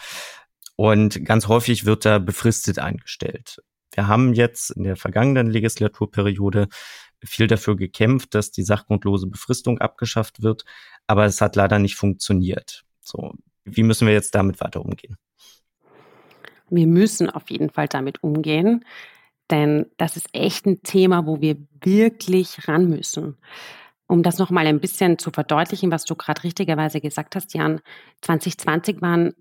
und 0.75 1.23
ganz 1.25 1.47
häufig 1.47 1.85
wird 1.85 2.05
da 2.05 2.17
befristet 2.17 2.79
eingestellt. 2.79 3.61
Wir 3.93 4.07
haben 4.07 4.33
jetzt 4.33 4.71
in 4.71 4.83
der 4.83 4.95
vergangenen 4.95 5.47
Legislaturperiode 5.47 6.67
viel 7.23 7.47
dafür 7.47 7.75
gekämpft, 7.75 8.35
dass 8.35 8.51
die 8.51 8.63
sachgrundlose 8.63 9.27
Befristung 9.27 9.79
abgeschafft 9.79 10.41
wird, 10.43 10.65
aber 11.07 11.25
es 11.25 11.41
hat 11.41 11.55
leider 11.55 11.79
nicht 11.79 11.95
funktioniert. 11.95 12.83
So, 13.01 13.33
wie 13.67 13.83
müssen 13.83 14.07
wir 14.07 14.13
jetzt 14.13 14.33
damit 14.33 14.59
weiter 14.61 14.83
umgehen? 14.83 15.17
Wir 16.69 16.87
müssen 16.87 17.29
auf 17.29 17.49
jeden 17.49 17.69
Fall 17.69 17.87
damit 17.87 18.23
umgehen, 18.23 18.83
denn 19.49 19.85
das 19.97 20.17
ist 20.17 20.27
echt 20.33 20.65
ein 20.65 20.83
Thema, 20.83 21.25
wo 21.25 21.39
wir 21.39 21.57
wirklich 21.81 22.67
ran 22.67 22.89
müssen. 22.89 23.37
Um 24.07 24.23
das 24.23 24.37
nochmal 24.37 24.67
ein 24.67 24.79
bisschen 24.79 25.17
zu 25.17 25.31
verdeutlichen, 25.31 25.91
was 25.91 26.05
du 26.05 26.15
gerade 26.15 26.43
richtigerweise 26.43 27.01
gesagt 27.01 27.35
hast, 27.35 27.53
Jan, 27.53 27.81
2020 28.21 29.01
waren 29.01 29.33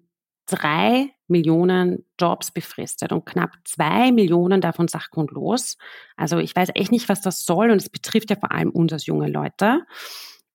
drei 0.47 1.11
Millionen 1.29 2.05
Jobs 2.21 2.53
befristet 2.53 3.13
und 3.13 3.27
knapp 3.27 3.51
zwei 3.65 4.13
Millionen 4.13 4.61
davon 4.61 4.87
sachgrundlos. 4.87 5.77
Also 6.17 6.39
ich 6.39 6.55
weiß 6.55 6.71
echt 6.75 6.93
nicht, 6.93 7.09
was 7.09 7.21
das 7.21 7.45
soll 7.45 7.71
und 7.71 7.79
es 7.79 7.91
betrifft 7.91 8.31
ja 8.31 8.37
vor 8.37 8.53
allem 8.53 8.71
uns 8.71 8.93
als 8.93 9.07
junge 9.07 9.29
Leute. 9.29 9.83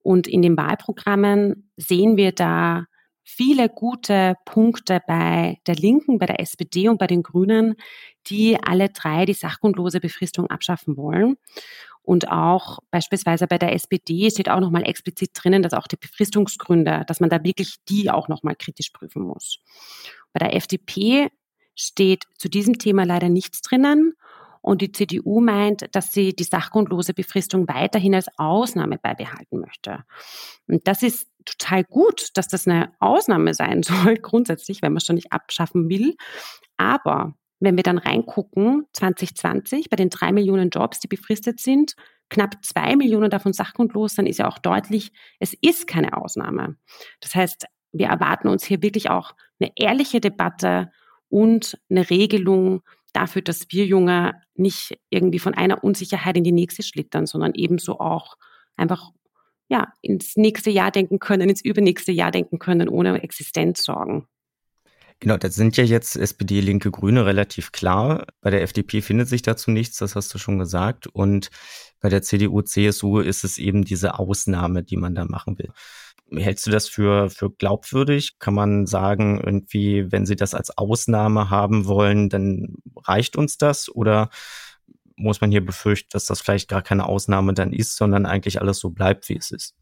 Und 0.02 0.28
in 0.28 0.42
den 0.42 0.58
Wahlprogrammen 0.58 1.70
sehen 1.76 2.18
wir 2.18 2.32
da 2.32 2.86
viele 3.24 3.70
gute 3.70 4.36
Punkte 4.46 5.02
bei 5.08 5.58
der 5.68 5.76
Linken, 5.76 6.18
bei 6.18 6.26
der 6.26 6.40
SPD 6.40 6.90
und 6.90 6.98
bei 6.98 7.08
den 7.08 7.24
Grünen, 7.24 7.76
die 8.28 8.58
alle 8.62 8.90
drei 8.90 9.26
die 9.26 9.34
sachgrundlose 9.34 10.00
Befristung 10.00 10.48
abschaffen 10.48 10.98
wollen. 10.98 11.38
Und 12.04 12.30
auch 12.30 12.80
beispielsweise 12.90 13.48
bei 13.48 13.58
der 13.58 13.74
SPD 13.74 14.30
steht 14.32 14.50
auch 14.50 14.60
nochmal 14.60 14.88
explizit 14.88 15.32
drinnen, 15.34 15.62
dass 15.62 15.74
auch 15.74 15.88
die 15.88 15.98
Befristungsgründe, 15.98 17.04
dass 17.08 17.20
man 17.20 17.30
da 17.30 17.44
wirklich 17.44 17.76
die 17.90 18.10
auch 18.10 18.28
nochmal 18.28 18.56
kritisch 18.56 18.90
prüfen 18.90 19.22
muss. 19.22 19.60
Bei 20.34 20.40
der 20.40 20.56
FDP 20.56 21.30
steht 21.76 22.26
zu 22.38 22.50
diesem 22.50 22.80
Thema 22.80 23.06
leider 23.06 23.30
nichts 23.30 23.62
drinnen. 23.62 24.14
Und 24.62 24.82
die 24.82 24.92
CDU 24.92 25.42
meint, 25.42 25.88
dass 25.96 26.14
sie 26.14 26.36
die 26.36 26.44
sachgrundlose 26.44 27.14
Befristung 27.14 27.68
weiterhin 27.68 28.16
als 28.16 28.28
Ausnahme 28.38 28.98
beibehalten 28.98 29.60
möchte. 29.60 30.04
Und 30.68 30.88
das 30.88 31.02
ist 31.02 31.28
total 31.46 31.84
gut, 31.84 32.30
dass 32.36 32.48
das 32.48 32.68
eine 32.68 32.94
Ausnahme 33.00 33.54
sein 33.54 33.84
soll, 33.84 34.18
grundsätzlich, 34.18 34.82
wenn 34.82 34.94
man 34.94 34.98
es 34.98 35.06
schon 35.06 35.16
nicht 35.16 35.32
abschaffen 35.32 35.90
will. 35.90 36.16
Aber 36.78 37.34
wenn 37.60 37.76
wir 37.76 37.84
dann 37.84 37.98
reingucken, 37.98 38.86
2020 38.94 39.90
bei 39.90 39.96
den 39.96 40.10
drei 40.10 40.32
Millionen 40.32 40.70
Jobs, 40.70 41.00
die 41.00 41.08
befristet 41.08 41.60
sind, 41.60 41.96
knapp 42.30 42.64
zwei 42.64 42.96
Millionen 42.96 43.30
davon 43.30 43.54
sachgrundlos, 43.54 44.16
dann 44.16 44.26
ist 44.26 44.40
ja 44.40 44.48
auch 44.48 44.58
deutlich, 44.58 45.12
es 45.40 45.54
ist 45.62 45.86
keine 45.86 46.18
Ausnahme. 46.18 46.78
Das 47.20 47.36
heißt, 47.36 47.66
wir 47.92 48.08
erwarten 48.08 48.48
uns 48.48 48.64
hier 48.64 48.82
wirklich 48.82 49.10
auch 49.10 49.34
eine 49.60 49.72
ehrliche 49.76 50.22
Debatte 50.22 50.92
und 51.30 51.80
eine 51.90 52.10
Regelung 52.10 52.82
dafür, 53.14 53.42
dass 53.42 53.68
wir 53.70 53.86
Junge 53.86 54.34
nicht 54.56 54.98
irgendwie 55.10 55.40
von 55.40 55.54
einer 55.54 55.84
Unsicherheit 55.84 56.38
in 56.38 56.44
die 56.44 56.52
nächste 56.52 56.84
schlittern, 56.84 57.26
sondern 57.26 57.54
ebenso 57.56 58.00
auch 58.00 58.36
einfach 58.76 59.12
ja, 59.68 59.94
ins 60.02 60.36
nächste 60.36 60.70
Jahr 60.70 60.92
denken 60.92 61.20
können, 61.20 61.50
ins 61.50 61.64
übernächste 61.64 62.12
Jahr 62.12 62.32
denken 62.32 62.60
können, 62.60 62.90
ohne 62.90 63.24
Existenzsorgen. 63.24 64.28
Genau, 65.22 65.38
das 65.38 65.54
sind 65.54 65.78
ja 65.78 65.84
jetzt 65.84 66.18
SPD, 66.18 66.62
Linke, 66.62 66.90
Grüne 66.90 67.28
relativ 67.28 67.72
klar. 67.72 68.26
Bei 68.42 68.50
der 68.50 68.64
FDP 68.64 69.02
findet 69.02 69.30
sich 69.30 69.44
dazu 69.44 69.70
nichts, 69.70 69.98
das 69.98 70.16
hast 70.16 70.34
du 70.34 70.40
schon 70.40 70.58
gesagt. 70.58 71.06
Und 71.06 71.52
bei 72.00 72.10
der 72.10 72.24
CDU, 72.24 72.64
CSU 72.64 73.20
ist 73.20 73.44
es 73.44 73.60
eben 73.60 73.86
diese 73.86 74.18
Ausnahme, 74.18 74.82
die 74.84 74.98
man 74.98 75.14
da 75.14 75.26
machen 75.26 75.60
will. 75.60 75.70
Hältst 76.36 76.66
du 76.66 76.72
das 76.72 76.88
für, 76.88 77.30
für 77.30 77.52
glaubwürdig? 77.52 78.40
Kann 78.40 78.54
man 78.54 78.86
sagen, 78.86 79.42
irgendwie, 79.44 80.12
wenn 80.12 80.26
sie 80.26 80.36
das 80.36 80.54
als 80.54 80.78
Ausnahme 80.78 81.50
haben 81.50 81.88
wollen, 81.88 82.30
dann 82.30 82.76
reicht 82.96 83.36
uns 83.36 83.58
das? 83.58 83.94
Oder 83.94 84.30
muss 85.16 85.42
man 85.42 85.52
hier 85.52 85.66
befürchten, 85.66 86.10
dass 86.12 86.26
das 86.26 86.42
vielleicht 86.42 86.70
gar 86.70 86.82
keine 86.82 87.06
Ausnahme 87.06 87.54
dann 87.54 87.74
ist, 87.74 87.96
sondern 87.96 88.26
eigentlich 88.26 88.62
alles 88.62 88.80
so 88.80 88.90
bleibt, 88.90 89.30
wie 89.30 89.38
es 89.38 89.52
ist. 89.52 89.76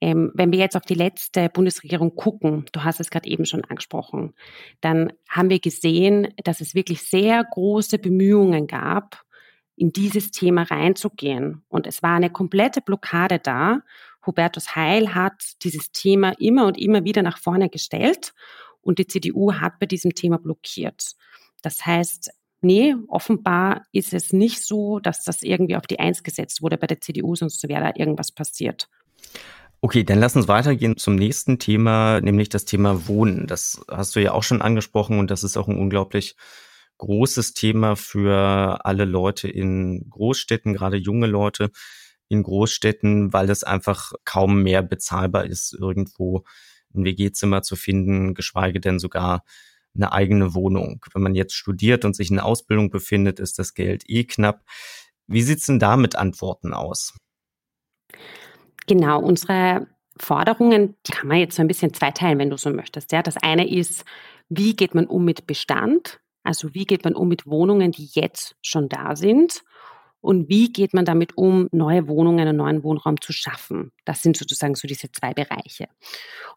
Ähm, 0.00 0.32
wenn 0.34 0.50
wir 0.50 0.58
jetzt 0.58 0.76
auf 0.76 0.82
die 0.82 0.94
letzte 0.94 1.48
Bundesregierung 1.48 2.16
gucken, 2.16 2.64
du 2.72 2.82
hast 2.82 2.98
es 2.98 3.10
gerade 3.10 3.28
eben 3.28 3.46
schon 3.46 3.64
angesprochen, 3.64 4.34
dann 4.80 5.12
haben 5.28 5.48
wir 5.48 5.60
gesehen, 5.60 6.34
dass 6.42 6.60
es 6.60 6.74
wirklich 6.74 7.02
sehr 7.02 7.44
große 7.44 7.98
Bemühungen 7.98 8.66
gab, 8.66 9.22
in 9.76 9.92
dieses 9.92 10.32
Thema 10.32 10.62
reinzugehen. 10.62 11.62
Und 11.68 11.86
es 11.86 12.02
war 12.02 12.16
eine 12.16 12.30
komplette 12.30 12.80
Blockade 12.80 13.38
da. 13.38 13.82
Hubertus 14.26 14.74
Heil 14.76 15.14
hat 15.14 15.42
dieses 15.62 15.92
Thema 15.92 16.34
immer 16.38 16.66
und 16.66 16.78
immer 16.78 17.04
wieder 17.04 17.22
nach 17.22 17.38
vorne 17.38 17.68
gestellt 17.68 18.34
und 18.80 18.98
die 18.98 19.06
CDU 19.06 19.54
hat 19.54 19.78
bei 19.78 19.86
diesem 19.86 20.14
Thema 20.14 20.38
blockiert. 20.38 21.12
Das 21.62 21.84
heißt, 21.86 22.30
nee, 22.60 22.94
offenbar 23.08 23.82
ist 23.92 24.12
es 24.12 24.32
nicht 24.32 24.64
so, 24.64 24.98
dass 24.98 25.24
das 25.24 25.42
irgendwie 25.42 25.76
auf 25.76 25.86
die 25.86 26.00
Eins 26.00 26.22
gesetzt 26.22 26.62
wurde 26.62 26.78
bei 26.78 26.86
der 26.86 27.00
CDU, 27.00 27.34
sonst 27.34 27.66
wäre 27.68 27.82
da 27.82 27.92
irgendwas 27.96 28.32
passiert. 28.32 28.88
Okay, 29.80 30.04
dann 30.04 30.20
lass 30.20 30.36
uns 30.36 30.46
weitergehen 30.46 30.96
zum 30.96 31.16
nächsten 31.16 31.58
Thema, 31.58 32.20
nämlich 32.20 32.48
das 32.48 32.64
Thema 32.64 33.08
Wohnen. 33.08 33.48
Das 33.48 33.84
hast 33.90 34.14
du 34.14 34.20
ja 34.20 34.32
auch 34.32 34.44
schon 34.44 34.62
angesprochen 34.62 35.18
und 35.18 35.30
das 35.30 35.42
ist 35.42 35.56
auch 35.56 35.66
ein 35.66 35.78
unglaublich 35.78 36.36
großes 36.98 37.54
Thema 37.54 37.96
für 37.96 38.84
alle 38.84 39.04
Leute 39.04 39.48
in 39.48 40.08
Großstädten, 40.08 40.72
gerade 40.72 40.96
junge 40.96 41.26
Leute 41.26 41.70
in 42.32 42.42
Großstädten, 42.42 43.32
weil 43.32 43.50
es 43.50 43.62
einfach 43.62 44.12
kaum 44.24 44.62
mehr 44.62 44.82
bezahlbar 44.82 45.44
ist, 45.44 45.74
irgendwo 45.74 46.44
ein 46.94 47.04
WG-Zimmer 47.04 47.62
zu 47.62 47.76
finden, 47.76 48.34
geschweige 48.34 48.80
denn 48.80 48.98
sogar 48.98 49.44
eine 49.94 50.12
eigene 50.12 50.54
Wohnung. 50.54 51.04
Wenn 51.12 51.22
man 51.22 51.34
jetzt 51.34 51.54
studiert 51.54 52.04
und 52.04 52.16
sich 52.16 52.30
in 52.30 52.40
Ausbildung 52.40 52.90
befindet, 52.90 53.38
ist 53.38 53.58
das 53.58 53.74
Geld 53.74 54.04
eh 54.08 54.24
knapp. 54.24 54.64
Wie 55.26 55.42
sieht's 55.42 55.66
denn 55.66 55.78
da 55.78 55.96
mit 55.96 56.16
Antworten 56.16 56.72
aus? 56.72 57.14
Genau, 58.86 59.20
unsere 59.20 59.86
Forderungen, 60.18 60.96
die 61.06 61.12
kann 61.12 61.28
man 61.28 61.38
jetzt 61.38 61.56
so 61.56 61.62
ein 61.62 61.68
bisschen 61.68 61.94
zweiteilen, 61.94 62.38
wenn 62.38 62.50
du 62.50 62.56
so 62.56 62.70
möchtest. 62.70 63.12
Ja, 63.12 63.22
das 63.22 63.36
eine 63.36 63.68
ist, 63.68 64.04
wie 64.48 64.74
geht 64.74 64.94
man 64.94 65.06
um 65.06 65.24
mit 65.24 65.46
Bestand? 65.46 66.20
Also 66.42 66.74
wie 66.74 66.84
geht 66.84 67.04
man 67.04 67.14
um 67.14 67.28
mit 67.28 67.46
Wohnungen, 67.46 67.92
die 67.92 68.08
jetzt 68.12 68.56
schon 68.62 68.88
da 68.88 69.14
sind? 69.16 69.62
Und 70.22 70.48
wie 70.48 70.72
geht 70.72 70.94
man 70.94 71.04
damit 71.04 71.36
um, 71.36 71.68
neue 71.72 72.08
Wohnungen, 72.08 72.46
einen 72.46 72.56
neuen 72.56 72.84
Wohnraum 72.84 73.20
zu 73.20 73.32
schaffen? 73.32 73.92
Das 74.04 74.22
sind 74.22 74.36
sozusagen 74.36 74.76
so 74.76 74.86
diese 74.88 75.10
zwei 75.10 75.34
Bereiche. 75.34 75.88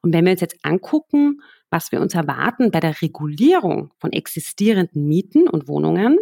Und 0.01 0.13
wenn 0.13 0.23
wir 0.23 0.31
uns 0.31 0.41
jetzt 0.41 0.63
angucken, 0.63 1.41
was 1.71 1.91
wir 1.91 1.99
uns 1.99 2.13
erwarten 2.13 2.71
bei 2.71 2.79
der 2.79 3.01
Regulierung 3.01 3.91
von 3.97 4.13
existierenden 4.13 5.07
Mieten 5.07 5.49
und 5.49 5.67
Wohnungen, 5.67 6.19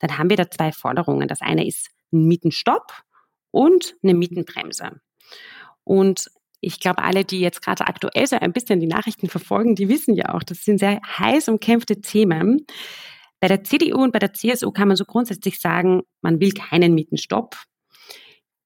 dann 0.00 0.18
haben 0.18 0.30
wir 0.30 0.36
da 0.36 0.50
zwei 0.50 0.72
Forderungen. 0.72 1.28
Das 1.28 1.40
eine 1.40 1.66
ist 1.66 1.90
ein 2.12 2.26
Mietenstopp 2.26 2.92
und 3.52 3.94
eine 4.02 4.14
Mietenbremse. 4.14 5.00
Und 5.84 6.26
ich 6.60 6.80
glaube, 6.80 7.02
alle, 7.02 7.24
die 7.24 7.40
jetzt 7.40 7.62
gerade 7.62 7.86
aktuell 7.86 8.26
so 8.26 8.36
ein 8.36 8.52
bisschen 8.52 8.80
die 8.80 8.86
Nachrichten 8.86 9.28
verfolgen, 9.28 9.76
die 9.76 9.88
wissen 9.88 10.14
ja 10.14 10.34
auch, 10.34 10.42
das 10.42 10.64
sind 10.64 10.78
sehr 10.78 11.00
heiß 11.06 11.48
umkämpfte 11.48 12.00
Themen. 12.00 12.66
Bei 13.40 13.48
der 13.48 13.64
CDU 13.64 14.02
und 14.02 14.12
bei 14.12 14.18
der 14.18 14.34
CSU 14.34 14.70
kann 14.70 14.88
man 14.88 14.96
so 14.96 15.04
grundsätzlich 15.04 15.58
sagen, 15.58 16.02
man 16.20 16.40
will 16.40 16.52
keinen 16.52 16.94
Mietenstopp. 16.94 17.56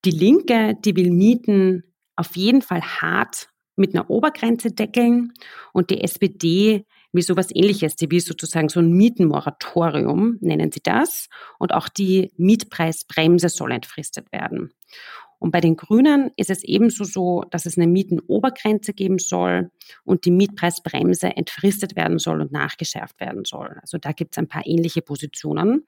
Die 0.04 0.10
Linke, 0.10 0.76
die 0.84 0.96
will 0.96 1.10
Mieten 1.10 1.84
auf 2.16 2.36
jeden 2.36 2.60
Fall 2.60 2.82
hart 2.82 3.48
mit 3.76 3.94
einer 3.94 4.10
Obergrenze 4.10 4.70
deckeln 4.70 5.32
und 5.72 5.90
die 5.90 6.00
SPD 6.00 6.84
will 7.12 7.22
sowas 7.22 7.48
ähnliches. 7.54 7.96
Die 7.96 8.10
will 8.10 8.20
sozusagen 8.20 8.68
so 8.68 8.80
ein 8.80 8.92
Mietenmoratorium, 8.92 10.38
nennen 10.40 10.70
sie 10.72 10.82
das. 10.82 11.28
Und 11.58 11.72
auch 11.72 11.88
die 11.88 12.32
Mietpreisbremse 12.36 13.48
soll 13.48 13.72
entfristet 13.72 14.30
werden. 14.32 14.72
Und 15.44 15.50
bei 15.50 15.60
den 15.60 15.76
Grünen 15.76 16.30
ist 16.38 16.48
es 16.48 16.64
ebenso 16.64 17.04
so, 17.04 17.44
dass 17.50 17.66
es 17.66 17.76
eine 17.76 17.86
Mietenobergrenze 17.86 18.94
geben 18.94 19.18
soll 19.18 19.70
und 20.02 20.24
die 20.24 20.30
Mietpreisbremse 20.30 21.36
entfristet 21.36 21.96
werden 21.96 22.18
soll 22.18 22.40
und 22.40 22.50
nachgeschärft 22.50 23.20
werden 23.20 23.44
soll. 23.44 23.76
Also 23.82 23.98
da 23.98 24.12
gibt 24.12 24.32
es 24.32 24.38
ein 24.38 24.48
paar 24.48 24.62
ähnliche 24.64 25.02
Positionen. 25.02 25.86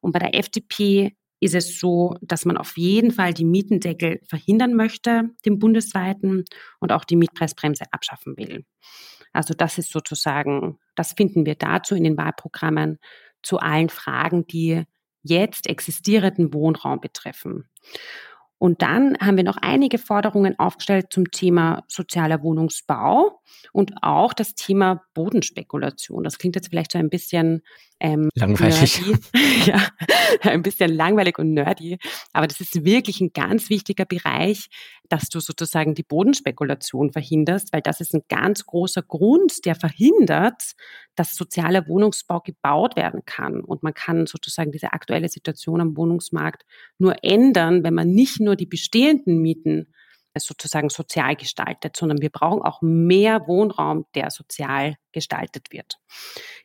Und 0.00 0.12
bei 0.12 0.20
der 0.20 0.34
FDP 0.34 1.14
ist 1.38 1.54
es 1.54 1.78
so, 1.78 2.16
dass 2.22 2.46
man 2.46 2.56
auf 2.56 2.78
jeden 2.78 3.10
Fall 3.10 3.34
die 3.34 3.44
Mietendeckel 3.44 4.20
verhindern 4.26 4.72
möchte, 4.72 5.28
den 5.44 5.58
bundesweiten, 5.58 6.44
und 6.80 6.90
auch 6.90 7.04
die 7.04 7.16
Mietpreisbremse 7.16 7.84
abschaffen 7.90 8.38
will. 8.38 8.64
Also 9.34 9.52
das 9.52 9.76
ist 9.76 9.92
sozusagen, 9.92 10.78
das 10.94 11.12
finden 11.12 11.44
wir 11.44 11.56
dazu 11.56 11.94
in 11.94 12.04
den 12.04 12.16
Wahlprogrammen 12.16 12.96
zu 13.42 13.58
allen 13.58 13.90
Fragen, 13.90 14.46
die 14.46 14.84
jetzt 15.22 15.68
existierenden 15.68 16.54
Wohnraum 16.54 17.02
betreffen. 17.02 17.68
Und 18.64 18.80
dann 18.80 19.18
haben 19.20 19.36
wir 19.36 19.44
noch 19.44 19.58
einige 19.60 19.98
Forderungen 19.98 20.58
aufgestellt 20.58 21.08
zum 21.10 21.30
Thema 21.30 21.84
sozialer 21.86 22.42
Wohnungsbau 22.42 23.42
und 23.74 23.92
auch 24.00 24.32
das 24.32 24.54
Thema 24.54 25.02
Bodenspekulation. 25.12 26.24
Das 26.24 26.38
klingt 26.38 26.56
jetzt 26.56 26.68
vielleicht 26.70 26.92
so 26.92 26.98
ein 26.98 27.10
bisschen 27.10 27.60
ähm, 28.04 28.28
langweilig. 28.34 29.00
ja, 29.64 29.88
ein 30.42 30.60
bisschen 30.60 30.92
langweilig 30.92 31.38
und 31.38 31.54
nerdy. 31.54 31.96
Aber 32.34 32.46
das 32.46 32.60
ist 32.60 32.84
wirklich 32.84 33.22
ein 33.22 33.32
ganz 33.32 33.70
wichtiger 33.70 34.04
Bereich, 34.04 34.68
dass 35.08 35.30
du 35.30 35.40
sozusagen 35.40 35.94
die 35.94 36.02
Bodenspekulation 36.02 37.12
verhinderst, 37.12 37.72
weil 37.72 37.80
das 37.80 38.02
ist 38.02 38.14
ein 38.14 38.20
ganz 38.28 38.66
großer 38.66 39.00
Grund, 39.00 39.64
der 39.64 39.74
verhindert, 39.74 40.74
dass 41.14 41.34
sozialer 41.34 41.88
Wohnungsbau 41.88 42.40
gebaut 42.40 42.94
werden 42.94 43.22
kann. 43.24 43.62
Und 43.62 43.82
man 43.82 43.94
kann 43.94 44.26
sozusagen 44.26 44.70
diese 44.70 44.92
aktuelle 44.92 45.30
Situation 45.30 45.80
am 45.80 45.96
Wohnungsmarkt 45.96 46.66
nur 46.98 47.24
ändern, 47.24 47.84
wenn 47.84 47.94
man 47.94 48.10
nicht 48.10 48.38
nur 48.38 48.54
die 48.54 48.66
bestehenden 48.66 49.40
Mieten 49.40 49.86
sozusagen 50.40 50.90
sozial 50.90 51.36
gestaltet, 51.36 51.96
sondern 51.96 52.20
wir 52.20 52.30
brauchen 52.30 52.62
auch 52.62 52.82
mehr 52.82 53.46
Wohnraum, 53.46 54.06
der 54.14 54.30
sozial 54.30 54.96
gestaltet 55.12 55.72
wird. 55.72 55.98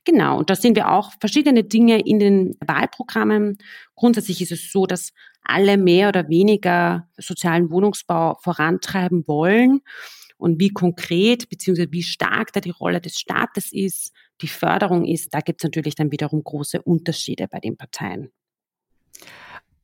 Genau, 0.05 0.37
und 0.37 0.49
da 0.49 0.55
sehen 0.55 0.75
wir 0.75 0.91
auch 0.91 1.11
verschiedene 1.19 1.63
Dinge 1.63 1.99
in 1.99 2.19
den 2.19 2.57
Wahlprogrammen. 2.65 3.57
Grundsätzlich 3.95 4.41
ist 4.41 4.51
es 4.51 4.71
so, 4.71 4.85
dass 4.85 5.11
alle 5.43 5.77
mehr 5.77 6.09
oder 6.09 6.29
weniger 6.29 7.07
sozialen 7.17 7.71
Wohnungsbau 7.71 8.37
vorantreiben 8.41 9.23
wollen. 9.27 9.81
Und 10.37 10.59
wie 10.59 10.69
konkret 10.69 11.49
bzw. 11.49 11.87
wie 11.91 12.03
stark 12.03 12.53
da 12.53 12.61
die 12.61 12.69
Rolle 12.69 13.01
des 13.01 13.19
Staates 13.19 13.73
ist, 13.73 14.13
die 14.41 14.47
Förderung 14.47 15.05
ist, 15.05 15.33
da 15.33 15.41
gibt 15.41 15.61
es 15.61 15.65
natürlich 15.65 15.95
dann 15.95 16.11
wiederum 16.11 16.43
große 16.43 16.81
Unterschiede 16.81 17.47
bei 17.49 17.59
den 17.59 17.75
Parteien. 17.75 18.31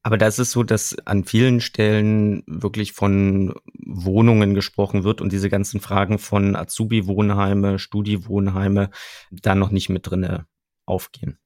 Aber 0.05 0.19
da 0.19 0.27
ist 0.27 0.37
so, 0.37 0.61
dass 0.61 0.95
an 1.07 1.23
vielen 1.23 1.61
Stellen 1.61 2.43
wirklich 2.45 2.91
von 2.91 3.55
Wohnungen 3.83 4.53
gesprochen 4.53 5.03
wird 5.03 5.19
und 5.19 5.33
diese 5.33 5.49
ganzen 5.49 5.79
Fragen 5.79 6.19
von 6.19 6.55
Azubi-Wohnheime, 6.55 7.79
Studi-Wohnheime 7.79 8.91
da 9.31 9.55
noch 9.55 9.71
nicht 9.71 9.89
mit 9.89 10.07
drinne 10.07 10.45
aufgehen. 10.85 11.39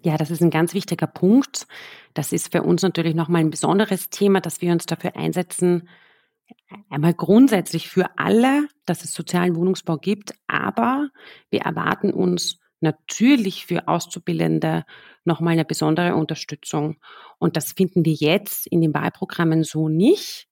Ja, 0.00 0.16
das 0.16 0.30
ist 0.30 0.42
ein 0.42 0.50
ganz 0.50 0.74
wichtiger 0.74 1.08
Punkt. 1.08 1.66
Das 2.14 2.30
ist 2.30 2.52
für 2.52 2.62
uns 2.62 2.82
natürlich 2.82 3.16
nochmal 3.16 3.40
ein 3.40 3.50
besonderes 3.50 4.10
Thema, 4.10 4.40
dass 4.40 4.60
wir 4.60 4.70
uns 4.70 4.86
dafür 4.86 5.16
einsetzen, 5.16 5.88
einmal 6.88 7.14
grundsätzlich 7.14 7.88
für 7.88 8.16
alle, 8.16 8.68
dass 8.84 9.02
es 9.02 9.12
sozialen 9.12 9.56
Wohnungsbau 9.56 9.96
gibt, 9.96 10.34
aber 10.46 11.08
wir 11.50 11.62
erwarten 11.62 12.12
uns 12.12 12.60
natürlich 12.80 13.66
für 13.66 13.88
Auszubildende 13.88 14.84
nochmal 15.24 15.54
eine 15.54 15.64
besondere 15.64 16.14
Unterstützung. 16.14 16.96
Und 17.38 17.56
das 17.56 17.72
finden 17.72 18.04
wir 18.04 18.14
jetzt 18.14 18.66
in 18.66 18.80
den 18.80 18.94
Wahlprogrammen 18.94 19.64
so 19.64 19.88
nicht. 19.88 20.48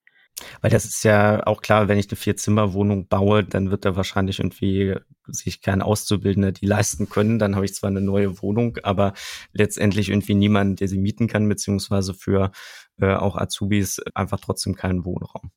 Weil 0.60 0.70
das 0.70 0.84
ist 0.84 1.04
ja 1.04 1.46
auch 1.46 1.62
klar, 1.62 1.86
wenn 1.86 1.98
ich 1.98 2.08
eine 2.08 2.16
Vierzimmerwohnung 2.16 3.06
baue, 3.06 3.44
dann 3.44 3.70
wird 3.70 3.84
da 3.84 3.94
wahrscheinlich 3.94 4.40
irgendwie 4.40 4.96
sich 5.26 5.60
kein 5.60 5.80
Auszubildender 5.80 6.52
die 6.52 6.66
leisten 6.66 7.08
können. 7.08 7.38
Dann 7.38 7.54
habe 7.54 7.64
ich 7.64 7.74
zwar 7.74 7.88
eine 7.88 8.00
neue 8.00 8.42
Wohnung, 8.42 8.78
aber 8.82 9.12
letztendlich 9.52 10.08
irgendwie 10.08 10.34
niemanden, 10.34 10.76
der 10.76 10.88
sie 10.88 10.98
mieten 10.98 11.28
kann, 11.28 11.48
beziehungsweise 11.48 12.14
für 12.14 12.50
äh, 13.00 13.14
auch 13.14 13.36
Azubis 13.36 14.00
einfach 14.14 14.40
trotzdem 14.40 14.74
keinen 14.74 15.04
Wohnraum. 15.04 15.52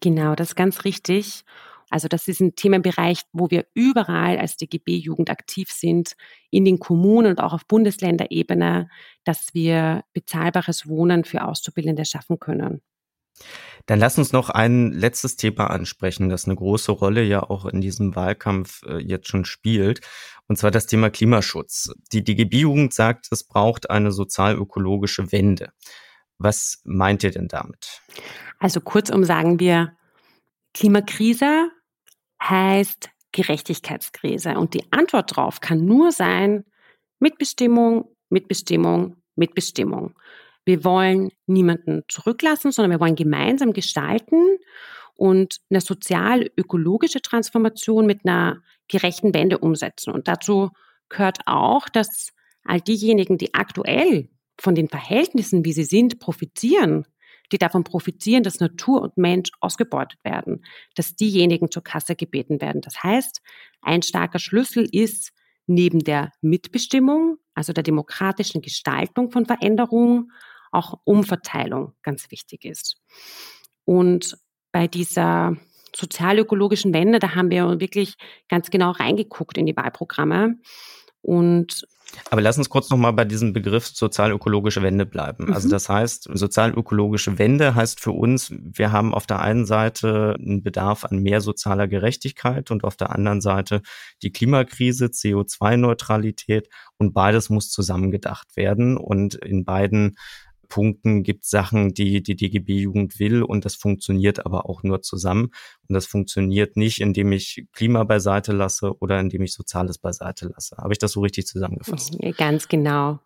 Genau, 0.00 0.34
das 0.34 0.50
ist 0.50 0.56
ganz 0.56 0.84
richtig. 0.84 1.44
Also 1.90 2.08
das 2.08 2.28
ist 2.28 2.40
ein 2.40 2.54
Themenbereich, 2.54 3.22
wo 3.32 3.50
wir 3.50 3.66
überall 3.74 4.38
als 4.38 4.56
DGB-Jugend 4.56 5.28
aktiv 5.28 5.70
sind, 5.70 6.14
in 6.50 6.64
den 6.64 6.78
Kommunen 6.78 7.32
und 7.32 7.40
auch 7.40 7.52
auf 7.52 7.66
Bundesländerebene, 7.66 8.88
dass 9.24 9.52
wir 9.52 10.04
bezahlbares 10.14 10.88
Wohnen 10.88 11.24
für 11.24 11.44
Auszubildende 11.44 12.04
schaffen 12.04 12.38
können. 12.38 12.80
Dann 13.86 13.98
lass 13.98 14.18
uns 14.18 14.32
noch 14.32 14.50
ein 14.50 14.92
letztes 14.92 15.36
Thema 15.36 15.70
ansprechen, 15.70 16.28
das 16.28 16.44
eine 16.44 16.56
große 16.56 16.92
Rolle 16.92 17.22
ja 17.22 17.42
auch 17.42 17.64
in 17.66 17.80
diesem 17.80 18.14
Wahlkampf 18.14 18.82
äh, 18.82 18.98
jetzt 18.98 19.28
schon 19.28 19.44
spielt, 19.44 20.00
und 20.46 20.56
zwar 20.56 20.70
das 20.70 20.86
Thema 20.86 21.10
Klimaschutz. 21.10 21.92
Die 22.12 22.22
DGB-Jugend 22.22 22.92
sagt, 22.92 23.28
es 23.30 23.44
braucht 23.44 23.90
eine 23.90 24.12
sozial-ökologische 24.12 25.32
Wende. 25.32 25.72
Was 26.38 26.80
meint 26.84 27.22
ihr 27.22 27.30
denn 27.30 27.48
damit? 27.48 28.02
Also 28.58 28.80
kurzum 28.80 29.24
sagen 29.24 29.60
wir, 29.60 29.96
Klimakrise 30.74 31.70
heißt 32.42 33.10
Gerechtigkeitskrise. 33.32 34.58
Und 34.58 34.74
die 34.74 34.84
Antwort 34.90 35.32
darauf 35.32 35.60
kann 35.60 35.84
nur 35.84 36.12
sein, 36.12 36.64
Mitbestimmung, 37.18 38.08
Mitbestimmung, 38.28 39.16
Mitbestimmung. 39.36 40.14
Wir 40.64 40.84
wollen 40.84 41.30
niemanden 41.46 42.02
zurücklassen, 42.08 42.72
sondern 42.72 42.92
wir 42.92 43.00
wollen 43.00 43.16
gemeinsam 43.16 43.72
gestalten 43.72 44.58
und 45.14 45.58
eine 45.70 45.80
sozial-ökologische 45.80 47.20
Transformation 47.20 48.06
mit 48.06 48.24
einer 48.24 48.62
gerechten 48.88 49.34
Wende 49.34 49.58
umsetzen. 49.58 50.12
Und 50.12 50.28
dazu 50.28 50.70
gehört 51.08 51.38
auch, 51.46 51.88
dass 51.88 52.32
all 52.64 52.80
diejenigen, 52.80 53.38
die 53.38 53.54
aktuell 53.54 54.28
von 54.58 54.74
den 54.74 54.88
Verhältnissen, 54.88 55.64
wie 55.64 55.72
sie 55.72 55.84
sind, 55.84 56.20
profitieren, 56.20 57.06
die 57.52 57.58
davon 57.58 57.84
profitieren, 57.84 58.42
dass 58.42 58.60
Natur 58.60 59.02
und 59.02 59.16
Mensch 59.16 59.50
ausgebeutet 59.60 60.18
werden, 60.24 60.64
dass 60.94 61.16
diejenigen 61.16 61.70
zur 61.70 61.82
Kasse 61.82 62.16
gebeten 62.16 62.60
werden. 62.60 62.80
Das 62.80 63.02
heißt, 63.02 63.40
ein 63.82 64.02
starker 64.02 64.38
Schlüssel 64.38 64.88
ist 64.90 65.32
neben 65.66 66.00
der 66.00 66.32
Mitbestimmung, 66.40 67.38
also 67.54 67.72
der 67.72 67.82
demokratischen 67.82 68.60
Gestaltung 68.60 69.30
von 69.30 69.46
Veränderungen, 69.46 70.32
auch 70.72 71.00
Umverteilung 71.04 71.94
ganz 72.02 72.30
wichtig 72.30 72.64
ist. 72.64 72.96
Und 73.84 74.36
bei 74.72 74.86
dieser 74.86 75.56
sozialökologischen 75.94 76.94
Wende, 76.94 77.18
da 77.18 77.34
haben 77.34 77.50
wir 77.50 77.80
wirklich 77.80 78.14
ganz 78.48 78.70
genau 78.70 78.92
reingeguckt 78.92 79.58
in 79.58 79.66
die 79.66 79.76
Wahlprogramme. 79.76 80.56
Und 81.22 81.86
aber 82.30 82.40
lass 82.40 82.58
uns 82.58 82.68
kurz 82.68 82.90
nochmal 82.90 83.12
bei 83.12 83.24
diesem 83.24 83.52
Begriff 83.52 83.86
sozialökologische 83.86 84.82
Wende 84.82 85.06
bleiben. 85.06 85.44
Also 85.44 85.50
mhm. 85.50 85.54
Also 85.60 85.68
das 85.68 85.88
heißt, 85.88 86.28
sozialökologische 86.32 87.38
Wende 87.38 87.74
heißt 87.74 88.00
für 88.00 88.12
uns, 88.12 88.50
wir 88.50 88.92
haben 88.92 89.14
auf 89.14 89.26
der 89.26 89.40
einen 89.40 89.66
Seite 89.66 90.36
einen 90.38 90.62
Bedarf 90.62 91.04
an 91.04 91.18
mehr 91.18 91.40
sozialer 91.40 91.86
Gerechtigkeit 91.86 92.70
und 92.70 92.82
auf 92.82 92.96
der 92.96 93.10
anderen 93.10 93.40
Seite 93.40 93.82
die 94.22 94.32
Klimakrise, 94.32 95.06
CO2-Neutralität 95.06 96.68
und 96.98 97.12
beides 97.12 97.50
muss 97.50 97.70
zusammengedacht 97.70 98.56
werden. 98.56 98.96
Und 98.96 99.34
in 99.34 99.64
beiden 99.64 100.16
Punkten 100.70 101.22
gibt 101.22 101.44
Sachen, 101.44 101.92
die 101.92 102.22
die 102.22 102.36
DGB-Jugend 102.36 103.18
will 103.18 103.42
und 103.42 103.66
das 103.66 103.74
funktioniert 103.74 104.46
aber 104.46 104.70
auch 104.70 104.82
nur 104.82 105.02
zusammen. 105.02 105.50
Und 105.86 105.94
das 105.94 106.06
funktioniert 106.06 106.76
nicht, 106.76 107.02
indem 107.02 107.32
ich 107.32 107.66
Klima 107.74 108.04
beiseite 108.04 108.52
lasse 108.52 108.98
oder 109.00 109.20
indem 109.20 109.42
ich 109.42 109.52
Soziales 109.52 109.98
beiseite 109.98 110.48
lasse. 110.48 110.78
Habe 110.78 110.94
ich 110.94 110.98
das 110.98 111.12
so 111.12 111.20
richtig 111.20 111.46
zusammengefasst? 111.46 112.16
Ganz 112.38 112.68
genau. 112.68 113.18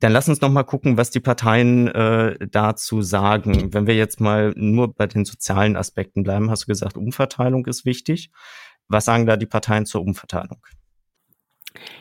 Dann 0.00 0.12
lass 0.12 0.28
uns 0.28 0.42
noch 0.42 0.50
mal 0.50 0.64
gucken, 0.64 0.98
was 0.98 1.10
die 1.10 1.20
Parteien 1.20 1.88
äh, 1.88 2.36
dazu 2.50 3.00
sagen. 3.00 3.72
Wenn 3.72 3.86
wir 3.86 3.96
jetzt 3.96 4.20
mal 4.20 4.52
nur 4.54 4.92
bei 4.92 5.06
den 5.06 5.24
sozialen 5.24 5.76
Aspekten 5.76 6.22
bleiben, 6.22 6.50
hast 6.50 6.64
du 6.64 6.66
gesagt, 6.66 6.98
Umverteilung 6.98 7.64
ist 7.66 7.86
wichtig. 7.86 8.30
Was 8.88 9.06
sagen 9.06 9.26
da 9.26 9.36
die 9.36 9.46
Parteien 9.46 9.86
zur 9.86 10.02
Umverteilung? 10.02 10.60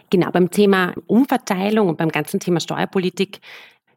Genau, 0.10 0.32
beim 0.32 0.52
Thema 0.52 0.94
Umverteilung 1.08 1.90
und 1.90 1.98
beim 1.98 2.10
ganzen 2.10 2.40
Thema 2.40 2.60
Steuerpolitik 2.60 3.40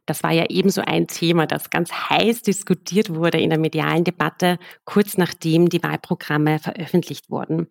das 0.05 0.23
war 0.23 0.31
ja 0.31 0.45
ebenso 0.49 0.81
ein 0.81 1.07
Thema, 1.07 1.45
das 1.45 1.69
ganz 1.69 1.91
heiß 1.91 2.41
diskutiert 2.41 3.13
wurde 3.13 3.39
in 3.39 3.49
der 3.49 3.59
medialen 3.59 4.03
Debatte, 4.03 4.57
kurz 4.85 5.17
nachdem 5.17 5.69
die 5.69 5.83
Wahlprogramme 5.83 6.59
veröffentlicht 6.59 7.29
wurden. 7.29 7.67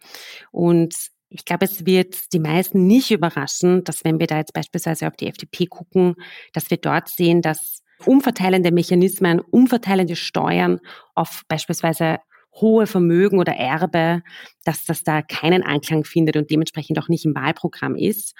Und 0.51 0.95
ich 1.31 1.45
glaube, 1.45 1.67
es 1.67 1.85
wird 1.85 2.33
die 2.33 2.39
meisten 2.39 2.87
nicht 2.87 3.11
überraschen, 3.11 3.85
dass 3.85 4.05
wenn 4.05 4.19
wir 4.19 4.27
da 4.27 4.39
jetzt 4.39 4.55
beispielsweise 4.55 5.07
auf 5.07 5.17
die 5.17 5.29
FDP 5.29 5.67
gucken, 5.67 6.15
dass 6.53 6.71
wir 6.71 6.79
dort 6.79 7.09
sehen, 7.09 7.43
dass 7.43 7.83
umverteilende 8.07 8.73
Mechanismen, 8.73 9.41
umverteilende 9.41 10.17
Steuern 10.17 10.81
auf 11.15 11.43
beispielsweise 11.49 12.19
hohe 12.55 12.87
Vermögen 12.87 13.39
oder 13.39 13.55
Erbe, 13.55 14.23
dass 14.65 14.85
das 14.85 15.03
da 15.03 15.23
keinen 15.23 15.63
Anklang 15.63 16.05
findet 16.05 16.37
und 16.37 16.51
dementsprechend 16.51 16.99
auch 16.99 17.09
nicht 17.09 17.25
im 17.25 17.35
Wahlprogramm 17.35 17.95
ist. 17.95 18.35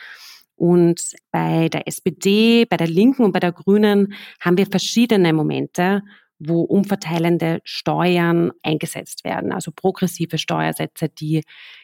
Und 0.59 1.01
bei 1.31 1.69
der 1.69 1.87
SPD, 1.87 2.65
bei 2.65 2.77
der 2.77 2.89
Linken 2.89 3.25
und 3.25 3.33
bei 3.33 3.39
der 3.39 3.53
Grünen 3.53 4.13
haben 4.41 4.59
wir 4.59 4.67
verschiedene 4.67 5.33
Momente, 5.33 6.03
wo 6.41 6.63
umverteilende 6.63 7.61
Steuern 7.65 8.51
eingesetzt 8.63 9.25
werden, 9.25 9.53
also 9.53 9.71
progressive 9.75 10.37
Steuersätze, 10.37 11.09
die 11.09 11.43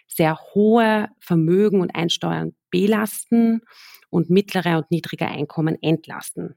sehr 0.08 0.38
hohe 0.54 1.08
Vermögen 1.20 1.80
und 1.80 1.94
Einsteuern 1.94 2.54
belasten 2.70 3.62
und 4.10 4.30
mittlere 4.30 4.78
und 4.78 4.90
niedrige 4.90 5.26
Einkommen 5.26 5.76
entlasten. 5.80 6.56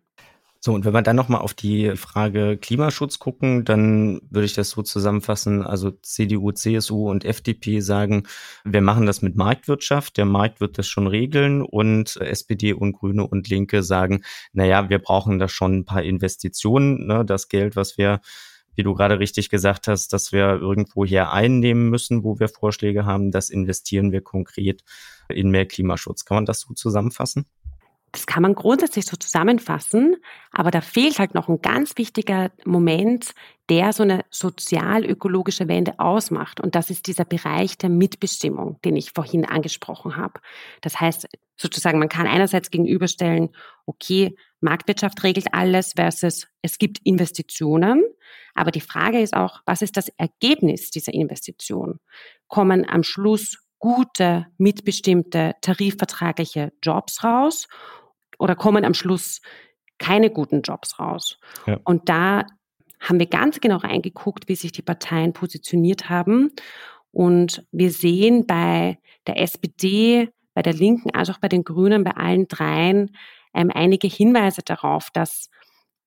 So, 0.60 0.74
und 0.74 0.86
wenn 0.86 0.94
wir 0.94 1.02
dann 1.02 1.16
nochmal 1.16 1.42
auf 1.42 1.54
die 1.54 1.96
Frage 1.96 2.58
Klimaschutz 2.58 3.20
gucken, 3.20 3.64
dann 3.64 4.22
würde 4.30 4.46
ich 4.46 4.54
das 4.54 4.72
so 4.72 4.82
zusammenfassen. 4.82 5.62
Also 5.62 5.92
CDU, 5.92 6.52
CSU 6.52 7.10
und 7.10 7.26
FDP 7.26 7.80
sagen, 7.80 8.24
wir 8.64 8.82
machen 8.82 9.06
das 9.06 9.22
mit 9.22 9.36
Marktwirtschaft, 9.36 10.18
der 10.18 10.26
Markt 10.26 10.60
wird 10.60 10.78
das 10.78 10.88
schon 10.88 11.08
regeln 11.08 11.62
und 11.62 12.18
SPD 12.18 12.74
und 12.74 12.94
Grüne 12.94 13.28
und 13.28 13.50
Linke 13.50 13.84
sagen, 13.84 14.24
naja, 14.54 14.90
wir 14.90 15.00
brauchen 15.00 15.40
da 15.40 15.48
schon 15.48 15.80
ein 15.80 15.86
paar 15.86 16.04
Investitionen, 16.04 17.06
ne, 17.06 17.24
das 17.24 17.50
Geld, 17.50 17.76
was 17.76 17.98
wir 17.98 18.22
wie 18.78 18.84
du 18.84 18.94
gerade 18.94 19.20
richtig 19.20 19.50
gesagt 19.50 19.88
hast, 19.88 20.14
dass 20.14 20.32
wir 20.32 20.50
irgendwo 20.62 21.04
hier 21.04 21.32
einnehmen 21.32 21.90
müssen, 21.90 22.24
wo 22.24 22.40
wir 22.40 22.48
Vorschläge 22.48 23.06
haben, 23.06 23.32
das 23.32 23.50
investieren 23.50 24.12
wir 24.12 24.22
konkret 24.22 24.84
in 25.30 25.50
mehr 25.50 25.66
Klimaschutz. 25.66 26.26
Kann 26.26 26.36
man 26.36 26.46
das 26.46 26.62
so 26.62 26.76
zusammenfassen? 26.76 27.48
Das 28.18 28.26
kann 28.26 28.42
man 28.42 28.56
grundsätzlich 28.56 29.06
so 29.06 29.16
zusammenfassen, 29.16 30.16
aber 30.52 30.72
da 30.72 30.82
fehlt 30.82 31.20
halt 31.20 31.36
noch 31.36 31.50
ein 31.50 31.62
ganz 31.62 32.00
wichtiger 32.00 32.50
Moment, 32.66 33.36
der 33.70 33.94
so 33.94 34.02
eine 34.02 34.26
sozial-ökologische 34.32 35.68
Wende 35.68 36.00
ausmacht. 36.00 36.60
Und 36.60 36.74
das 36.74 36.90
ist 36.90 37.06
dieser 37.06 37.26
Bereich 37.26 37.78
der 37.78 37.92
Mitbestimmung, 37.92 38.82
den 38.84 38.96
ich 38.96 39.12
vorhin 39.12 39.46
angesprochen 39.46 40.18
habe. 40.18 40.40
Das 40.82 41.00
heißt, 41.00 41.28
sozusagen, 41.58 42.00
man 42.00 42.10
kann 42.10 42.26
einerseits 42.26 42.72
gegenüberstellen, 42.72 43.50
okay, 43.86 44.36
Marktwirtschaft 44.62 45.24
regelt 45.24 45.54
alles 45.54 45.94
versus 45.96 46.48
es 46.64 46.80
gibt 46.80 46.98
Investitionen. 47.04 48.04
Aber 48.56 48.72
die 48.72 48.82
Frage 48.82 49.22
ist 49.22 49.36
auch, 49.36 49.62
was 49.68 49.84
ist 49.84 49.96
das 49.96 50.10
Ergebnis 50.18 50.90
dieser 50.90 51.14
Investition? 51.14 52.00
Kommen 52.48 52.84
am 52.90 53.04
Schluss 53.04 53.60
gute, 53.78 54.48
mitbestimmte, 54.58 55.54
tarifvertragliche 55.62 56.74
Jobs 56.82 57.24
raus 57.24 57.68
oder 58.38 58.56
kommen 58.56 58.86
am 58.86 58.94
Schluss 58.94 59.42
keine 59.98 60.30
guten 60.30 60.62
Jobs 60.62 61.00
raus. 61.00 61.40
Ja. 61.66 61.80
Und 61.84 62.10
da 62.10 62.46
haben 63.00 63.20
wir 63.20 63.28
ganz 63.28 63.60
genau 63.60 63.78
reingeguckt, 63.78 64.48
wie 64.48 64.56
sich 64.56 64.72
die 64.72 64.82
Parteien 64.82 65.34
positioniert 65.34 66.10
haben. 66.10 66.52
Und 67.12 67.66
wir 67.72 67.92
sehen 67.92 68.46
bei 68.46 69.00
der 69.26 69.40
SPD, 69.40 70.30
bei 70.54 70.62
der 70.62 70.74
Linken, 70.74 71.12
als 71.12 71.30
auch 71.30 71.40
bei 71.40 71.48
den 71.48 71.64
Grünen, 71.64 72.04
bei 72.04 72.12
allen 72.12 72.48
dreien 72.48 73.16
ähm, 73.54 73.72
einige 73.74 74.08
Hinweise 74.08 74.62
darauf, 74.64 75.10
dass 75.12 75.50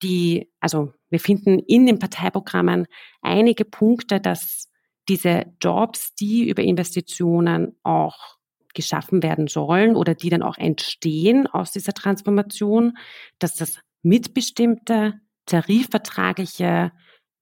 die, 0.03 0.51
also 0.61 0.93
wir 1.11 1.21
finden 1.21 1.59
in 1.59 1.87
den 1.87 1.99
Parteiprogrammen 1.99 2.87
einige 3.23 3.65
Punkte, 3.65 4.21
dass 4.21 4.69
diese 5.09 5.47
Jobs, 5.61 6.15
die 6.15 6.49
über 6.49 6.63
Investitionen 6.63 7.77
auch 7.83 8.37
geschaffen 8.75 9.23
werden 9.23 9.47
sollen 9.47 9.97
oder 9.97 10.15
die 10.15 10.31
dann 10.31 10.43
auch 10.43 10.59
entstehen 10.59 11.47
aus 11.47 11.73
dieser 11.73 11.93
Transformation, 11.93 12.97
dass 13.39 13.55
das 13.55 13.79
mitbestimmte, 14.03 15.15
tarifvertragliche 15.47 16.93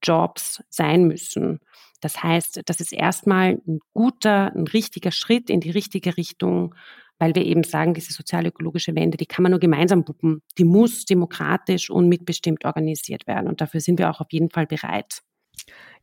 Jobs 0.03 0.63
sein 0.69 1.05
müssen. 1.05 1.59
Das 2.01 2.23
heißt, 2.23 2.61
das 2.65 2.79
ist 2.79 2.93
erstmal 2.93 3.59
ein 3.67 3.79
guter, 3.93 4.53
ein 4.55 4.67
richtiger 4.67 5.11
Schritt 5.11 5.49
in 5.49 5.59
die 5.59 5.71
richtige 5.71 6.17
Richtung, 6.17 6.75
weil 7.19 7.35
wir 7.35 7.45
eben 7.45 7.63
sagen, 7.63 7.93
diese 7.93 8.13
sozial-ökologische 8.13 8.95
Wende, 8.95 9.17
die 9.17 9.25
kann 9.25 9.43
man 9.43 9.51
nur 9.51 9.59
gemeinsam 9.59 10.05
puppen. 10.05 10.41
Die 10.57 10.63
muss 10.63 11.03
demokratisch 11.03 11.89
und 11.89 12.07
mitbestimmt 12.07 12.63
organisiert 12.63 13.27
werden. 13.27 13.49
Und 13.49 13.59
dafür 13.59 13.81
sind 13.81 13.99
wir 13.99 14.09
auch 14.09 14.21
auf 14.21 14.31
jeden 14.31 14.49
Fall 14.49 14.65
bereit. 14.65 15.21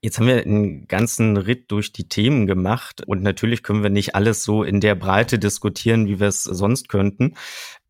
Jetzt 0.03 0.19
haben 0.19 0.27
wir 0.27 0.43
einen 0.43 0.87
ganzen 0.87 1.37
Ritt 1.37 1.71
durch 1.71 1.93
die 1.93 2.09
Themen 2.09 2.47
gemacht 2.47 3.03
und 3.07 3.23
natürlich 3.23 3.63
können 3.63 3.83
wir 3.83 3.91
nicht 3.91 4.15
alles 4.15 4.45
so 4.45 4.63
in 4.63 4.81
der 4.81 4.95
Breite 4.95 5.39
diskutieren, 5.39 6.07
wie 6.07 6.21
wir 6.21 6.29
es 6.29 6.43
sonst 6.43 6.89
könnten. 6.89 7.35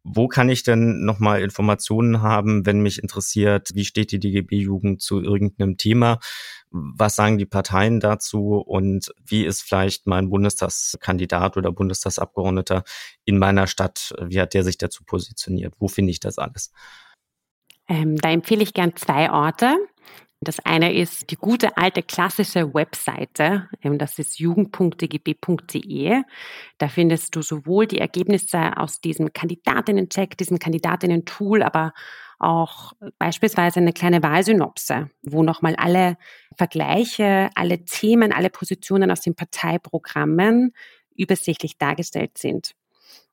Wo 0.09 0.29
kann 0.29 0.49
ich 0.49 0.62
denn 0.62 1.05
nochmal 1.05 1.42
Informationen 1.42 2.23
haben, 2.23 2.64
wenn 2.64 2.79
mich 2.79 3.03
interessiert, 3.03 3.71
wie 3.75 3.85
steht 3.85 4.12
die 4.12 4.21
DGB-Jugend 4.21 5.03
zu 5.03 5.21
irgendeinem 5.21 5.79
Thema? 5.79 6.21
Was 6.71 7.16
sagen 7.16 7.38
die 7.38 7.47
Parteien 7.47 7.99
dazu 7.99 8.55
und 8.55 9.12
wie 9.25 9.45
ist 9.45 9.62
vielleicht 9.62 10.07
mein 10.07 10.31
Bundestagskandidat 10.31 11.57
oder 11.57 11.73
Bundestagsabgeordneter 11.73 12.85
in 13.25 13.38
meiner 13.38 13.66
Stadt? 13.66 14.14
Wie 14.23 14.40
hat 14.40 14.55
der 14.55 14.62
sich 14.62 14.79
dazu 14.79 15.03
positioniert? 15.03 15.75
Wo 15.81 15.88
finde 15.88 16.12
ich 16.12 16.21
das 16.21 16.38
alles? 16.38 16.71
Ähm, 17.88 18.16
da 18.16 18.31
empfehle 18.31 18.62
ich 18.62 18.75
gern 18.75 18.95
zwei 18.95 19.31
Orte. 19.33 19.77
Das 20.47 20.61
eine 20.61 20.95
ist 20.95 21.33
die 21.33 21.37
gute 21.37 21.77
alte 21.77 22.05
klassische 22.05 22.73
Webseite, 22.73 23.69
das 23.83 24.17
ist 24.21 24.39
jugend.dgb.de. 24.39 26.23
Da 26.79 26.89
findest 26.89 27.35
du 27.35 27.43
sowohl 27.43 27.89
die 27.89 27.99
Ergebnisse 27.99 28.77
aus 28.77 29.01
diesem 29.01 29.33
Kandidatinnen-Check, 29.33 30.39
diesem 30.39 30.61
Kandidatinnen-Tool, 30.61 31.65
aber 31.65 31.95
auch 32.39 32.93
beispielsweise 33.19 33.81
eine 33.81 33.93
kleine 33.93 34.23
Wahlsynopse, 34.23 35.11
wo 35.25 35.43
nochmal 35.43 35.75
alle 35.75 36.17
Vergleiche, 36.57 37.51
alle 37.57 37.85
Themen, 37.85 38.33
alle 38.33 38.49
Positionen 38.49 39.11
aus 39.11 39.23
den 39.23 39.35
Parteiprogrammen 39.35 40.75
übersichtlich 41.17 41.77
dargestellt 41.77 42.39
sind. 42.39 42.76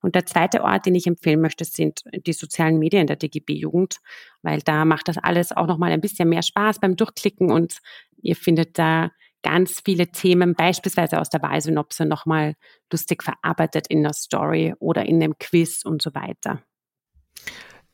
Und 0.04 0.16
der 0.16 0.26
zweite 0.26 0.64
Ort, 0.64 0.86
den 0.86 0.96
ich 0.96 1.08
empfehlen 1.08 1.42
möchte, 1.42 1.64
sind 1.64 2.04
die 2.28 2.34
sozialen 2.34 2.78
Medien 2.78 3.08
der 3.08 3.16
DGB-Jugend, 3.16 3.98
weil 4.42 4.60
da 4.60 4.84
macht 4.84 5.08
das 5.08 5.18
alles 5.18 5.54
auch 5.54 5.66
nochmal 5.66 5.92
ein 5.92 6.02
bisschen 6.02 6.28
mehr 6.28 6.44
Spaß 6.44 6.80
beim 6.80 6.98
Durchklicken 6.98 7.52
und 7.52 7.78
ihr 8.22 8.36
findet 8.36 8.78
da 8.78 9.12
ganz 9.44 9.82
viele 9.84 10.08
Themen, 10.08 10.56
beispielsweise 10.56 11.20
aus 11.20 11.30
der 11.30 11.42
Wahlsynopse, 11.42 12.06
nochmal 12.06 12.56
lustig 12.92 13.24
verarbeitet 13.24 13.88
in 13.88 14.04
der 14.04 14.14
Story 14.14 14.74
oder 14.80 15.06
in 15.06 15.20
dem 15.20 15.38
Quiz 15.40 15.84
und 15.86 16.02
so 16.02 16.14
weiter. 16.14 16.62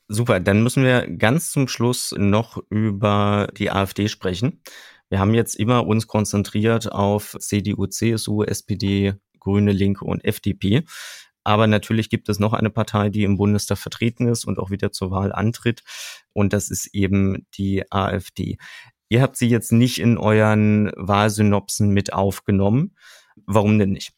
Super, 0.07 0.39
dann 0.39 0.63
müssen 0.63 0.83
wir 0.83 1.07
ganz 1.07 1.51
zum 1.51 1.67
Schluss 1.67 2.15
noch 2.17 2.57
über 2.69 3.47
die 3.55 3.69
AfD 3.69 4.07
sprechen. 4.07 4.63
Wir 5.09 5.19
haben 5.19 5.35
jetzt 5.35 5.55
immer 5.55 5.85
uns 5.85 6.07
konzentriert 6.07 6.91
auf 6.91 7.35
CDU, 7.39 7.85
CSU, 7.85 8.43
SPD, 8.43 9.13
Grüne, 9.39 9.71
Linke 9.71 10.05
und 10.05 10.23
FDP. 10.23 10.83
Aber 11.43 11.67
natürlich 11.67 12.09
gibt 12.09 12.29
es 12.29 12.39
noch 12.39 12.53
eine 12.53 12.69
Partei, 12.69 13.09
die 13.09 13.23
im 13.23 13.37
Bundestag 13.37 13.77
vertreten 13.77 14.27
ist 14.27 14.45
und 14.45 14.59
auch 14.59 14.69
wieder 14.69 14.91
zur 14.91 15.11
Wahl 15.11 15.31
antritt. 15.31 15.81
Und 16.33 16.53
das 16.53 16.69
ist 16.69 16.93
eben 16.93 17.47
die 17.55 17.89
AfD. 17.91 18.57
Ihr 19.09 19.21
habt 19.21 19.37
sie 19.37 19.47
jetzt 19.47 19.71
nicht 19.71 19.99
in 19.99 20.17
euren 20.17 20.91
Wahlsynopsen 20.95 21.89
mit 21.89 22.13
aufgenommen. 22.13 22.95
Warum 23.45 23.79
denn 23.79 23.91
nicht? 23.91 24.13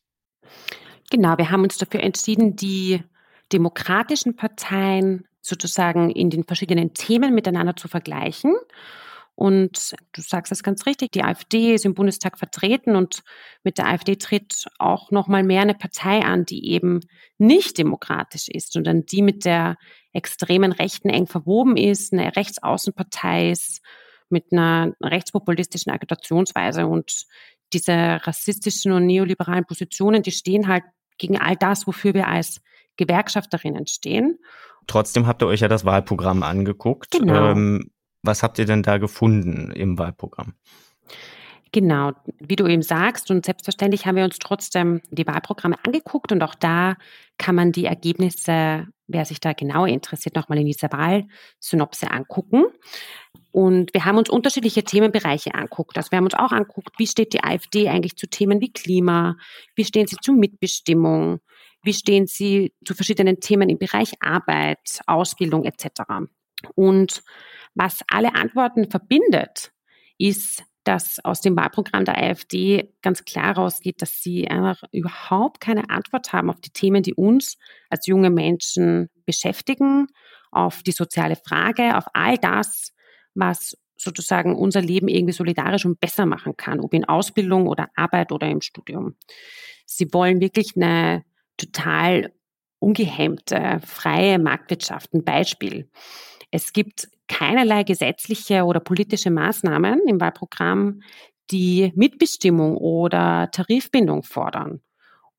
Genau, 1.10 1.38
wir 1.38 1.52
haben 1.52 1.64
uns 1.64 1.78
dafür 1.78 2.02
entschieden, 2.02 2.56
die 2.56 3.04
demokratischen 3.52 4.36
Parteien 4.36 5.26
sozusagen 5.42 6.10
in 6.10 6.30
den 6.30 6.44
verschiedenen 6.44 6.94
Themen 6.94 7.34
miteinander 7.34 7.76
zu 7.76 7.88
vergleichen. 7.88 8.56
Und 9.42 9.96
du 10.14 10.22
sagst 10.22 10.52
es 10.52 10.62
ganz 10.62 10.86
richtig, 10.86 11.14
die 11.14 11.24
AfD 11.24 11.74
ist 11.74 11.84
im 11.84 11.96
Bundestag 11.96 12.38
vertreten 12.38 12.96
und 12.96 13.24
mit 13.64 13.80
der 13.80 13.88
AfD 13.88 14.16
tritt 14.16 14.66
auch 14.78 15.10
noch 15.10 15.28
mal 15.28 15.42
mehr 15.42 15.64
eine 15.64 15.74
Partei 15.74 16.20
an, 16.20 16.46
die 16.46 16.70
eben 16.70 17.00
nicht 17.40 17.80
demokratisch 17.80 18.50
ist 18.50 18.78
und 18.78 18.86
dann 18.86 19.02
die 19.08 19.24
mit 19.24 19.44
der 19.44 19.78
extremen 20.14 20.72
Rechten 20.72 21.10
eng 21.10 21.26
verwoben 21.26 21.76
ist, 21.76 22.14
eine 22.14 22.36
Rechtsaußenpartei 22.36 23.50
ist 23.50 23.82
mit 24.30 24.46
einer 24.52 24.94
rechtspopulistischen 25.02 25.92
Agitationsweise 25.92 26.86
und 26.86 27.24
diese 27.74 27.94
rassistischen 28.24 28.92
und 28.92 29.08
neoliberalen 29.08 29.66
Positionen, 29.66 30.22
die 30.22 30.34
stehen 30.34 30.68
halt 30.68 30.84
gegen 31.18 31.42
all 31.42 31.56
das, 31.56 31.88
wofür 31.88 32.14
wir 32.14 32.28
als 32.28 32.62
Gewerkschafterinnen 32.96 33.88
stehen. 33.88 34.38
Trotzdem 34.86 35.26
habt 35.26 35.42
ihr 35.42 35.48
euch 35.48 35.62
ja 35.62 35.68
das 35.68 35.84
Wahlprogramm 35.84 36.44
angeguckt. 36.44 37.10
Genau. 37.10 37.54
Ähm, 37.54 37.90
was 38.24 38.44
habt 38.44 38.60
ihr 38.60 38.66
denn 38.66 38.84
da 38.84 38.98
gefunden 38.98 39.72
im 39.72 39.98
Wahlprogramm? 39.98 40.54
Genau, 41.74 42.12
wie 42.40 42.58
du 42.58 42.68
eben 42.68 42.82
sagst, 42.82 43.32
und 43.32 43.46
selbstverständlich 43.46 44.06
haben 44.06 44.18
wir 44.18 44.26
uns 44.26 44.40
trotzdem 44.40 45.02
die 45.10 45.26
Wahlprogramme 45.26 45.78
angeguckt 45.86 46.34
und 46.34 46.44
auch 46.44 46.54
da 46.56 46.98
kann 47.38 47.56
man 47.56 47.72
die 47.72 47.86
Ergebnisse, 47.86 48.88
wer 49.08 49.26
sich 49.26 49.40
da 49.40 49.54
genauer 49.54 49.88
interessiert, 49.88 50.36
nochmal 50.36 50.60
in 50.60 50.66
dieser 50.66 50.92
Wahlsynopse 50.92 52.12
angucken. 52.12 52.66
Und 53.52 53.94
wir 53.94 54.04
haben 54.04 54.18
uns 54.18 54.30
unterschiedliche 54.30 54.84
Themenbereiche 54.84 55.54
anguckt. 55.54 55.98
Also 55.98 56.12
wir 56.12 56.18
haben 56.18 56.26
uns 56.26 56.34
auch 56.34 56.52
anguckt, 56.52 56.98
wie 56.98 57.08
steht 57.08 57.34
die 57.34 57.44
AfD 57.44 57.88
eigentlich 57.88 58.18
zu 58.18 58.28
Themen 58.28 58.60
wie 58.60 58.72
Klima, 58.72 59.38
wie 59.76 59.86
stehen 59.86 60.08
sie 60.08 60.18
zu 60.18 60.34
Mitbestimmung, 60.34 61.40
wie 61.84 61.94
stehen 61.94 62.28
sie 62.28 62.74
zu 62.86 62.94
verschiedenen 62.94 63.40
Themen 63.40 63.70
im 63.70 63.78
Bereich 63.78 64.14
Arbeit, 64.22 65.00
Ausbildung 65.08 65.64
etc. 65.64 66.02
Und 66.76 67.24
was 67.74 68.02
alle 68.08 68.36
Antworten 68.36 68.90
verbindet, 68.90 69.72
ist, 70.18 70.64
dass 70.84 71.24
aus 71.24 71.42
dem 71.42 71.56
Wahlprogramm 71.56 72.06
der 72.06 72.18
AfD 72.18 72.92
ganz 73.02 73.24
klar 73.24 73.56
rausgeht, 73.56 74.02
dass 74.02 74.22
sie 74.22 74.48
einfach 74.48 74.82
überhaupt 74.92 75.62
keine 75.62 75.90
Antwort 75.90 76.34
haben 76.34 76.50
auf 76.50 76.60
die 76.60 76.72
Themen, 76.72 77.04
die 77.04 77.14
uns 77.14 77.58
als 77.90 78.08
junge 78.08 78.32
Menschen 78.32 79.10
beschäftigen, 79.26 80.08
auf 80.52 80.82
die 80.84 80.92
soziale 80.92 81.36
Frage, 81.36 81.98
auf 81.98 82.06
all 82.14 82.38
das, 82.38 82.94
was 83.36 83.78
sozusagen 83.96 84.56
unser 84.56 84.82
Leben 84.82 85.08
irgendwie 85.08 85.34
solidarisch 85.34 85.86
und 85.86 86.00
besser 86.00 86.26
machen 86.26 86.58
kann, 86.58 86.80
ob 86.80 86.94
in 86.94 87.06
Ausbildung 87.06 87.68
oder 87.68 87.90
Arbeit 87.96 88.32
oder 88.32 88.50
im 88.50 88.62
Studium. 88.62 89.16
Sie 89.86 90.12
wollen 90.12 90.42
wirklich 90.42 90.76
eine 90.76 91.24
total 91.58 92.34
ungehemmte, 92.80 93.80
freie 93.86 94.40
Marktwirtschaft. 94.40 95.14
Ein 95.14 95.24
Beispiel. 95.24 95.90
Es 96.50 96.74
gibt 96.74 97.10
keinerlei 97.32 97.84
gesetzliche 97.84 98.66
oder 98.66 98.82
politische 98.82 99.32
Maßnahmen 99.32 100.02
im 100.06 100.20
Wahlprogramm, 100.20 101.02
die 101.50 101.94
Mitbestimmung 101.96 102.76
oder 102.76 103.50
Tarifbindung 103.52 104.24
fordern 104.24 104.82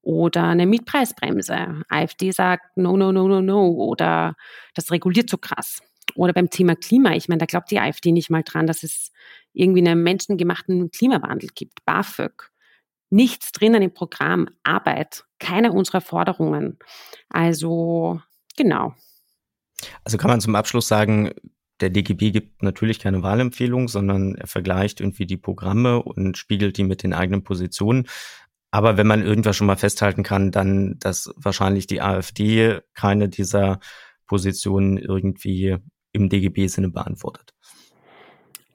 oder 0.01 0.45
eine 0.45 0.67
Mietpreisbremse. 0.67 1.83
AfD 1.89 2.31
sagt 2.31 2.77
no, 2.77 2.97
no, 2.97 3.13
no, 3.13 3.29
no, 3.29 3.43
no 3.43 3.69
oder 3.69 4.35
das 4.75 4.91
reguliert 4.91 5.29
so 5.29 5.37
krass. 5.37 5.81
Oder 6.15 6.33
beim 6.33 6.49
Thema 6.49 6.77
Klima, 6.77 7.13
ich 7.13 7.29
meine, 7.29 7.41
da 7.41 7.47
glaubt 7.47 7.71
die 7.71 7.79
AfD 7.79 8.11
nicht 8.11 8.31
mal 8.31 8.43
dran, 8.43 8.67
dass 8.67 8.83
es 8.83 9.13
irgendwie 9.53 9.87
einen 9.87 10.03
menschengemachten 10.03 10.91
Klimawandel 10.91 11.51
gibt. 11.55 11.85
BAföG. 11.85 12.51
Nichts 13.11 13.53
drinnen 13.53 13.83
im 13.83 13.93
Programm. 13.93 14.49
Arbeit. 14.63 15.25
Keine 15.39 15.73
unserer 15.73 16.01
Forderungen. 16.01 16.79
Also, 17.29 18.21
genau. 18.57 18.95
Also 20.05 20.17
kann 20.17 20.31
man 20.31 20.41
zum 20.41 20.55
Abschluss 20.55 20.89
sagen, 20.89 21.33
der 21.83 21.91
DGB 21.91 22.31
gibt 22.31 22.63
natürlich 22.63 22.99
keine 22.99 23.23
Wahlempfehlung, 23.23 23.89
sondern 23.89 24.37
er 24.37 24.47
vergleicht 24.47 25.01
irgendwie 25.01 25.27
die 25.27 25.37
Programme 25.37 26.03
und 26.03 26.39
spiegelt 26.39 26.79
die 26.79 26.85
mit 26.85 27.03
den 27.03 27.13
eigenen 27.13 27.43
Positionen. 27.43 28.07
Aber 28.71 28.97
wenn 28.97 29.07
man 29.07 29.23
irgendwas 29.23 29.57
schon 29.57 29.67
mal 29.67 29.77
festhalten 29.77 30.23
kann, 30.23 30.51
dann, 30.51 30.99
dass 30.99 31.33
wahrscheinlich 31.37 31.87
die 31.87 32.01
AfD 32.01 32.81
keine 32.95 33.29
dieser 33.29 33.81
Positionen 34.27 34.97
irgendwie 34.97 35.77
im 36.13 36.29
DGB-Sinne 36.29 36.89
beantwortet. 36.89 37.53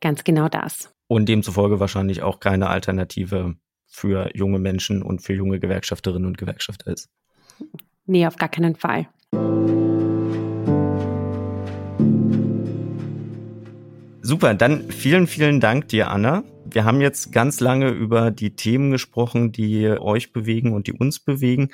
Ganz 0.01 0.23
genau 0.23 0.49
das. 0.49 0.93
Und 1.07 1.27
demzufolge 1.29 1.79
wahrscheinlich 1.79 2.21
auch 2.21 2.39
keine 2.39 2.67
Alternative 2.67 3.55
für 3.87 4.29
junge 4.35 4.59
Menschen 4.59 5.01
und 5.01 5.23
für 5.23 5.33
junge 5.33 5.59
Gewerkschafterinnen 5.59 6.27
und 6.27 6.37
Gewerkschafter 6.37 6.91
ist. 6.91 7.09
Nee, 8.05 8.27
auf 8.27 8.35
gar 8.35 8.49
keinen 8.49 8.75
Fall. 8.75 9.07
Super, 14.27 14.53
dann 14.55 14.91
vielen, 14.91 15.25
vielen 15.25 15.61
Dank 15.61 15.87
dir, 15.87 16.11
Anna. 16.11 16.43
Wir 16.65 16.83
haben 16.83 16.99
jetzt 16.99 17.31
ganz 17.31 17.61
lange 17.61 17.91
über 17.91 18.29
die 18.29 18.57
Themen 18.57 18.91
gesprochen, 18.91 19.53
die 19.53 19.87
euch 19.87 20.33
bewegen 20.33 20.73
und 20.73 20.87
die 20.87 20.91
uns 20.91 21.21
bewegen 21.21 21.69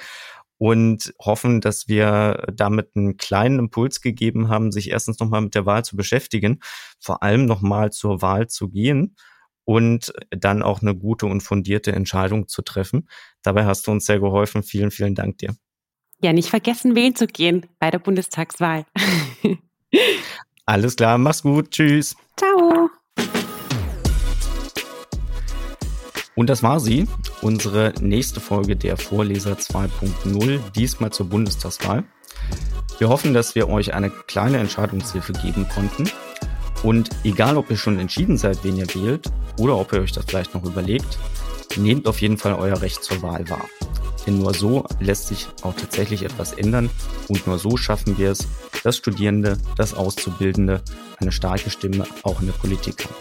und 0.60 1.16
hoffen, 1.20 1.62
dass 1.62 1.88
wir 1.88 2.46
damit 2.54 2.92
einen 2.96 3.18
kleinen 3.18 3.58
Impuls 3.58 4.02
gegeben 4.02 4.50
haben, 4.50 4.72
sich 4.72 4.92
erstens 4.92 5.20
nochmal 5.20 5.42
mit 5.42 5.56
der 5.56 5.66
Wahl 5.66 5.84
zu 5.84 5.96
beschäftigen, 5.96 6.60
vor 7.00 7.24
allem 7.24 7.48
nochmal 7.48 7.92
zur 7.92 8.22
Wahl 8.22 8.46
zu 8.46 8.70
gehen 8.70 9.16
und 9.64 10.14
dann 10.30 10.62
auch 10.62 10.84
eine 10.84 10.96
gute 10.96 11.26
und 11.26 11.42
fundierte 11.42 11.92
Entscheidung 11.92 12.48
zu 12.48 12.62
treffen. 12.62 13.10
Dabei 13.42 13.66
hast 13.66 13.88
du 13.88 13.92
uns 13.92 14.06
sehr 14.06 14.20
geholfen. 14.20 14.62
Vielen, 14.62 14.92
vielen 14.92 15.16
Dank 15.16 15.40
dir. 15.40 15.56
Ja, 16.22 16.34
nicht 16.34 16.50
vergessen, 16.50 16.94
wählen 16.94 17.16
zu 17.16 17.26
gehen 17.26 17.66
bei 17.80 17.90
der 17.90 17.98
Bundestagswahl. 17.98 18.86
Alles 20.66 20.96
klar, 20.96 21.18
mach's 21.18 21.44
gut. 21.44 21.72
Tschüss. 21.72 22.16
Ciao. 22.38 22.90
Und 26.36 26.50
das 26.50 26.64
war 26.64 26.80
sie, 26.80 27.08
unsere 27.42 27.94
nächste 28.00 28.40
Folge 28.40 28.76
der 28.76 28.98
Vorleser 28.98 29.54
2.0, 29.54 30.60
diesmal 30.76 31.12
zur 31.12 31.28
Bundestagswahl. 31.28 32.06
Wir 32.98 33.10
hoffen, 33.10 33.34
dass 33.34 33.56
wir 33.56 33.70
euch 33.70 33.94
eine 33.94 34.10
kleine 34.10 34.58
Entscheidungshilfe 34.58 35.34
geben 35.34 35.68
konnten. 35.70 36.10
Und 36.82 37.10
egal, 37.24 37.58
ob 37.58 37.70
ihr 37.70 37.78
schon 37.78 38.00
entschieden 38.00 38.38
seid, 38.38 38.64
wen 38.64 38.78
ihr 38.78 38.88
wählt, 38.96 39.32
oder 39.58 39.78
ob 39.78 39.94
ihr 39.94 40.02
euch 40.02 40.12
das 40.12 40.26
vielleicht 40.26 40.54
noch 40.54 40.64
überlegt, 40.64 41.18
nehmt 41.78 42.08
auf 42.08 42.22
jeden 42.22 42.38
Fall 42.38 42.54
euer 42.54 42.82
Recht 42.82 43.04
zur 43.04 43.22
Wahl 43.22 43.48
wahr. 43.50 43.66
Denn 44.26 44.40
nur 44.40 44.54
so 44.54 44.86
lässt 45.00 45.28
sich 45.28 45.48
auch 45.62 45.76
tatsächlich 45.76 46.24
etwas 46.24 46.54
ändern 46.54 46.90
und 47.28 47.46
nur 47.46 47.60
so 47.60 47.76
schaffen 47.78 48.18
wir 48.18 48.32
es, 48.32 48.48
dass 48.84 48.98
Studierende, 48.98 49.60
dass 49.76 49.94
Auszubildende 49.94 50.82
eine 51.20 51.32
starke 51.32 51.70
Stimme 51.70 52.08
auch 52.24 52.40
in 52.40 52.48
der 52.48 52.54
Politik 52.54 53.06
haben. 53.06 53.14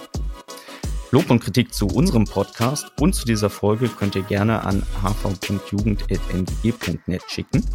Lob 1.10 1.28
und 1.30 1.40
Kritik 1.40 1.74
zu 1.74 1.88
unserem 1.88 2.24
Podcast 2.24 2.86
und 2.98 3.14
zu 3.14 3.26
dieser 3.26 3.50
Folge 3.50 3.88
könnt 3.88 4.14
ihr 4.14 4.22
gerne 4.22 4.64
an 4.64 4.82
hv.jugend.ngg.net 5.02 7.22
schicken. 7.28 7.66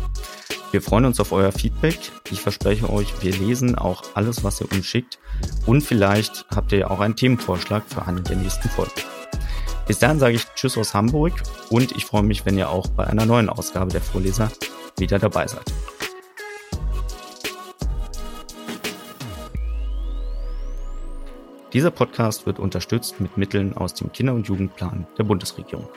Wir 0.71 0.81
freuen 0.81 1.05
uns 1.05 1.19
auf 1.19 1.31
euer 1.31 1.51
Feedback. 1.51 1.99
Ich 2.31 2.41
verspreche 2.41 2.91
euch, 2.91 3.13
wir 3.21 3.33
lesen 3.33 3.75
auch 3.75 4.01
alles, 4.15 4.43
was 4.43 4.59
ihr 4.59 4.71
uns 4.71 4.87
schickt. 4.87 5.19
Und 5.67 5.81
vielleicht 5.81 6.47
habt 6.53 6.71
ihr 6.71 6.79
ja 6.79 6.89
auch 6.89 6.99
einen 6.99 7.15
Themenvorschlag 7.15 7.83
für 7.87 8.07
eine 8.07 8.21
der 8.21 8.37
nächsten 8.37 8.69
Folgen. 8.69 9.16
Bis 9.87 9.99
dahin 9.99 10.19
sage 10.19 10.35
ich 10.35 10.45
Tschüss 10.53 10.77
aus 10.77 10.93
Hamburg 10.93 11.31
und 11.69 11.93
ich 11.93 12.05
freue 12.05 12.23
mich, 12.23 12.45
wenn 12.45 12.57
ihr 12.57 12.69
auch 12.69 12.87
bei 12.87 13.07
einer 13.07 13.25
neuen 13.25 13.49
Ausgabe 13.49 13.89
der 13.89 14.01
Vorleser 14.01 14.51
wieder 14.97 15.17
dabei 15.17 15.47
seid. 15.47 15.63
Dieser 21.71 21.91
Podcast 21.91 22.45
wird 22.45 22.59
unterstützt 22.59 23.21
mit 23.21 23.37
Mitteln 23.37 23.77
aus 23.77 23.93
dem 23.93 24.11
Kinder- 24.11 24.33
und 24.33 24.47
Jugendplan 24.47 25.07
der 25.17 25.23
Bundesregierung. 25.23 25.87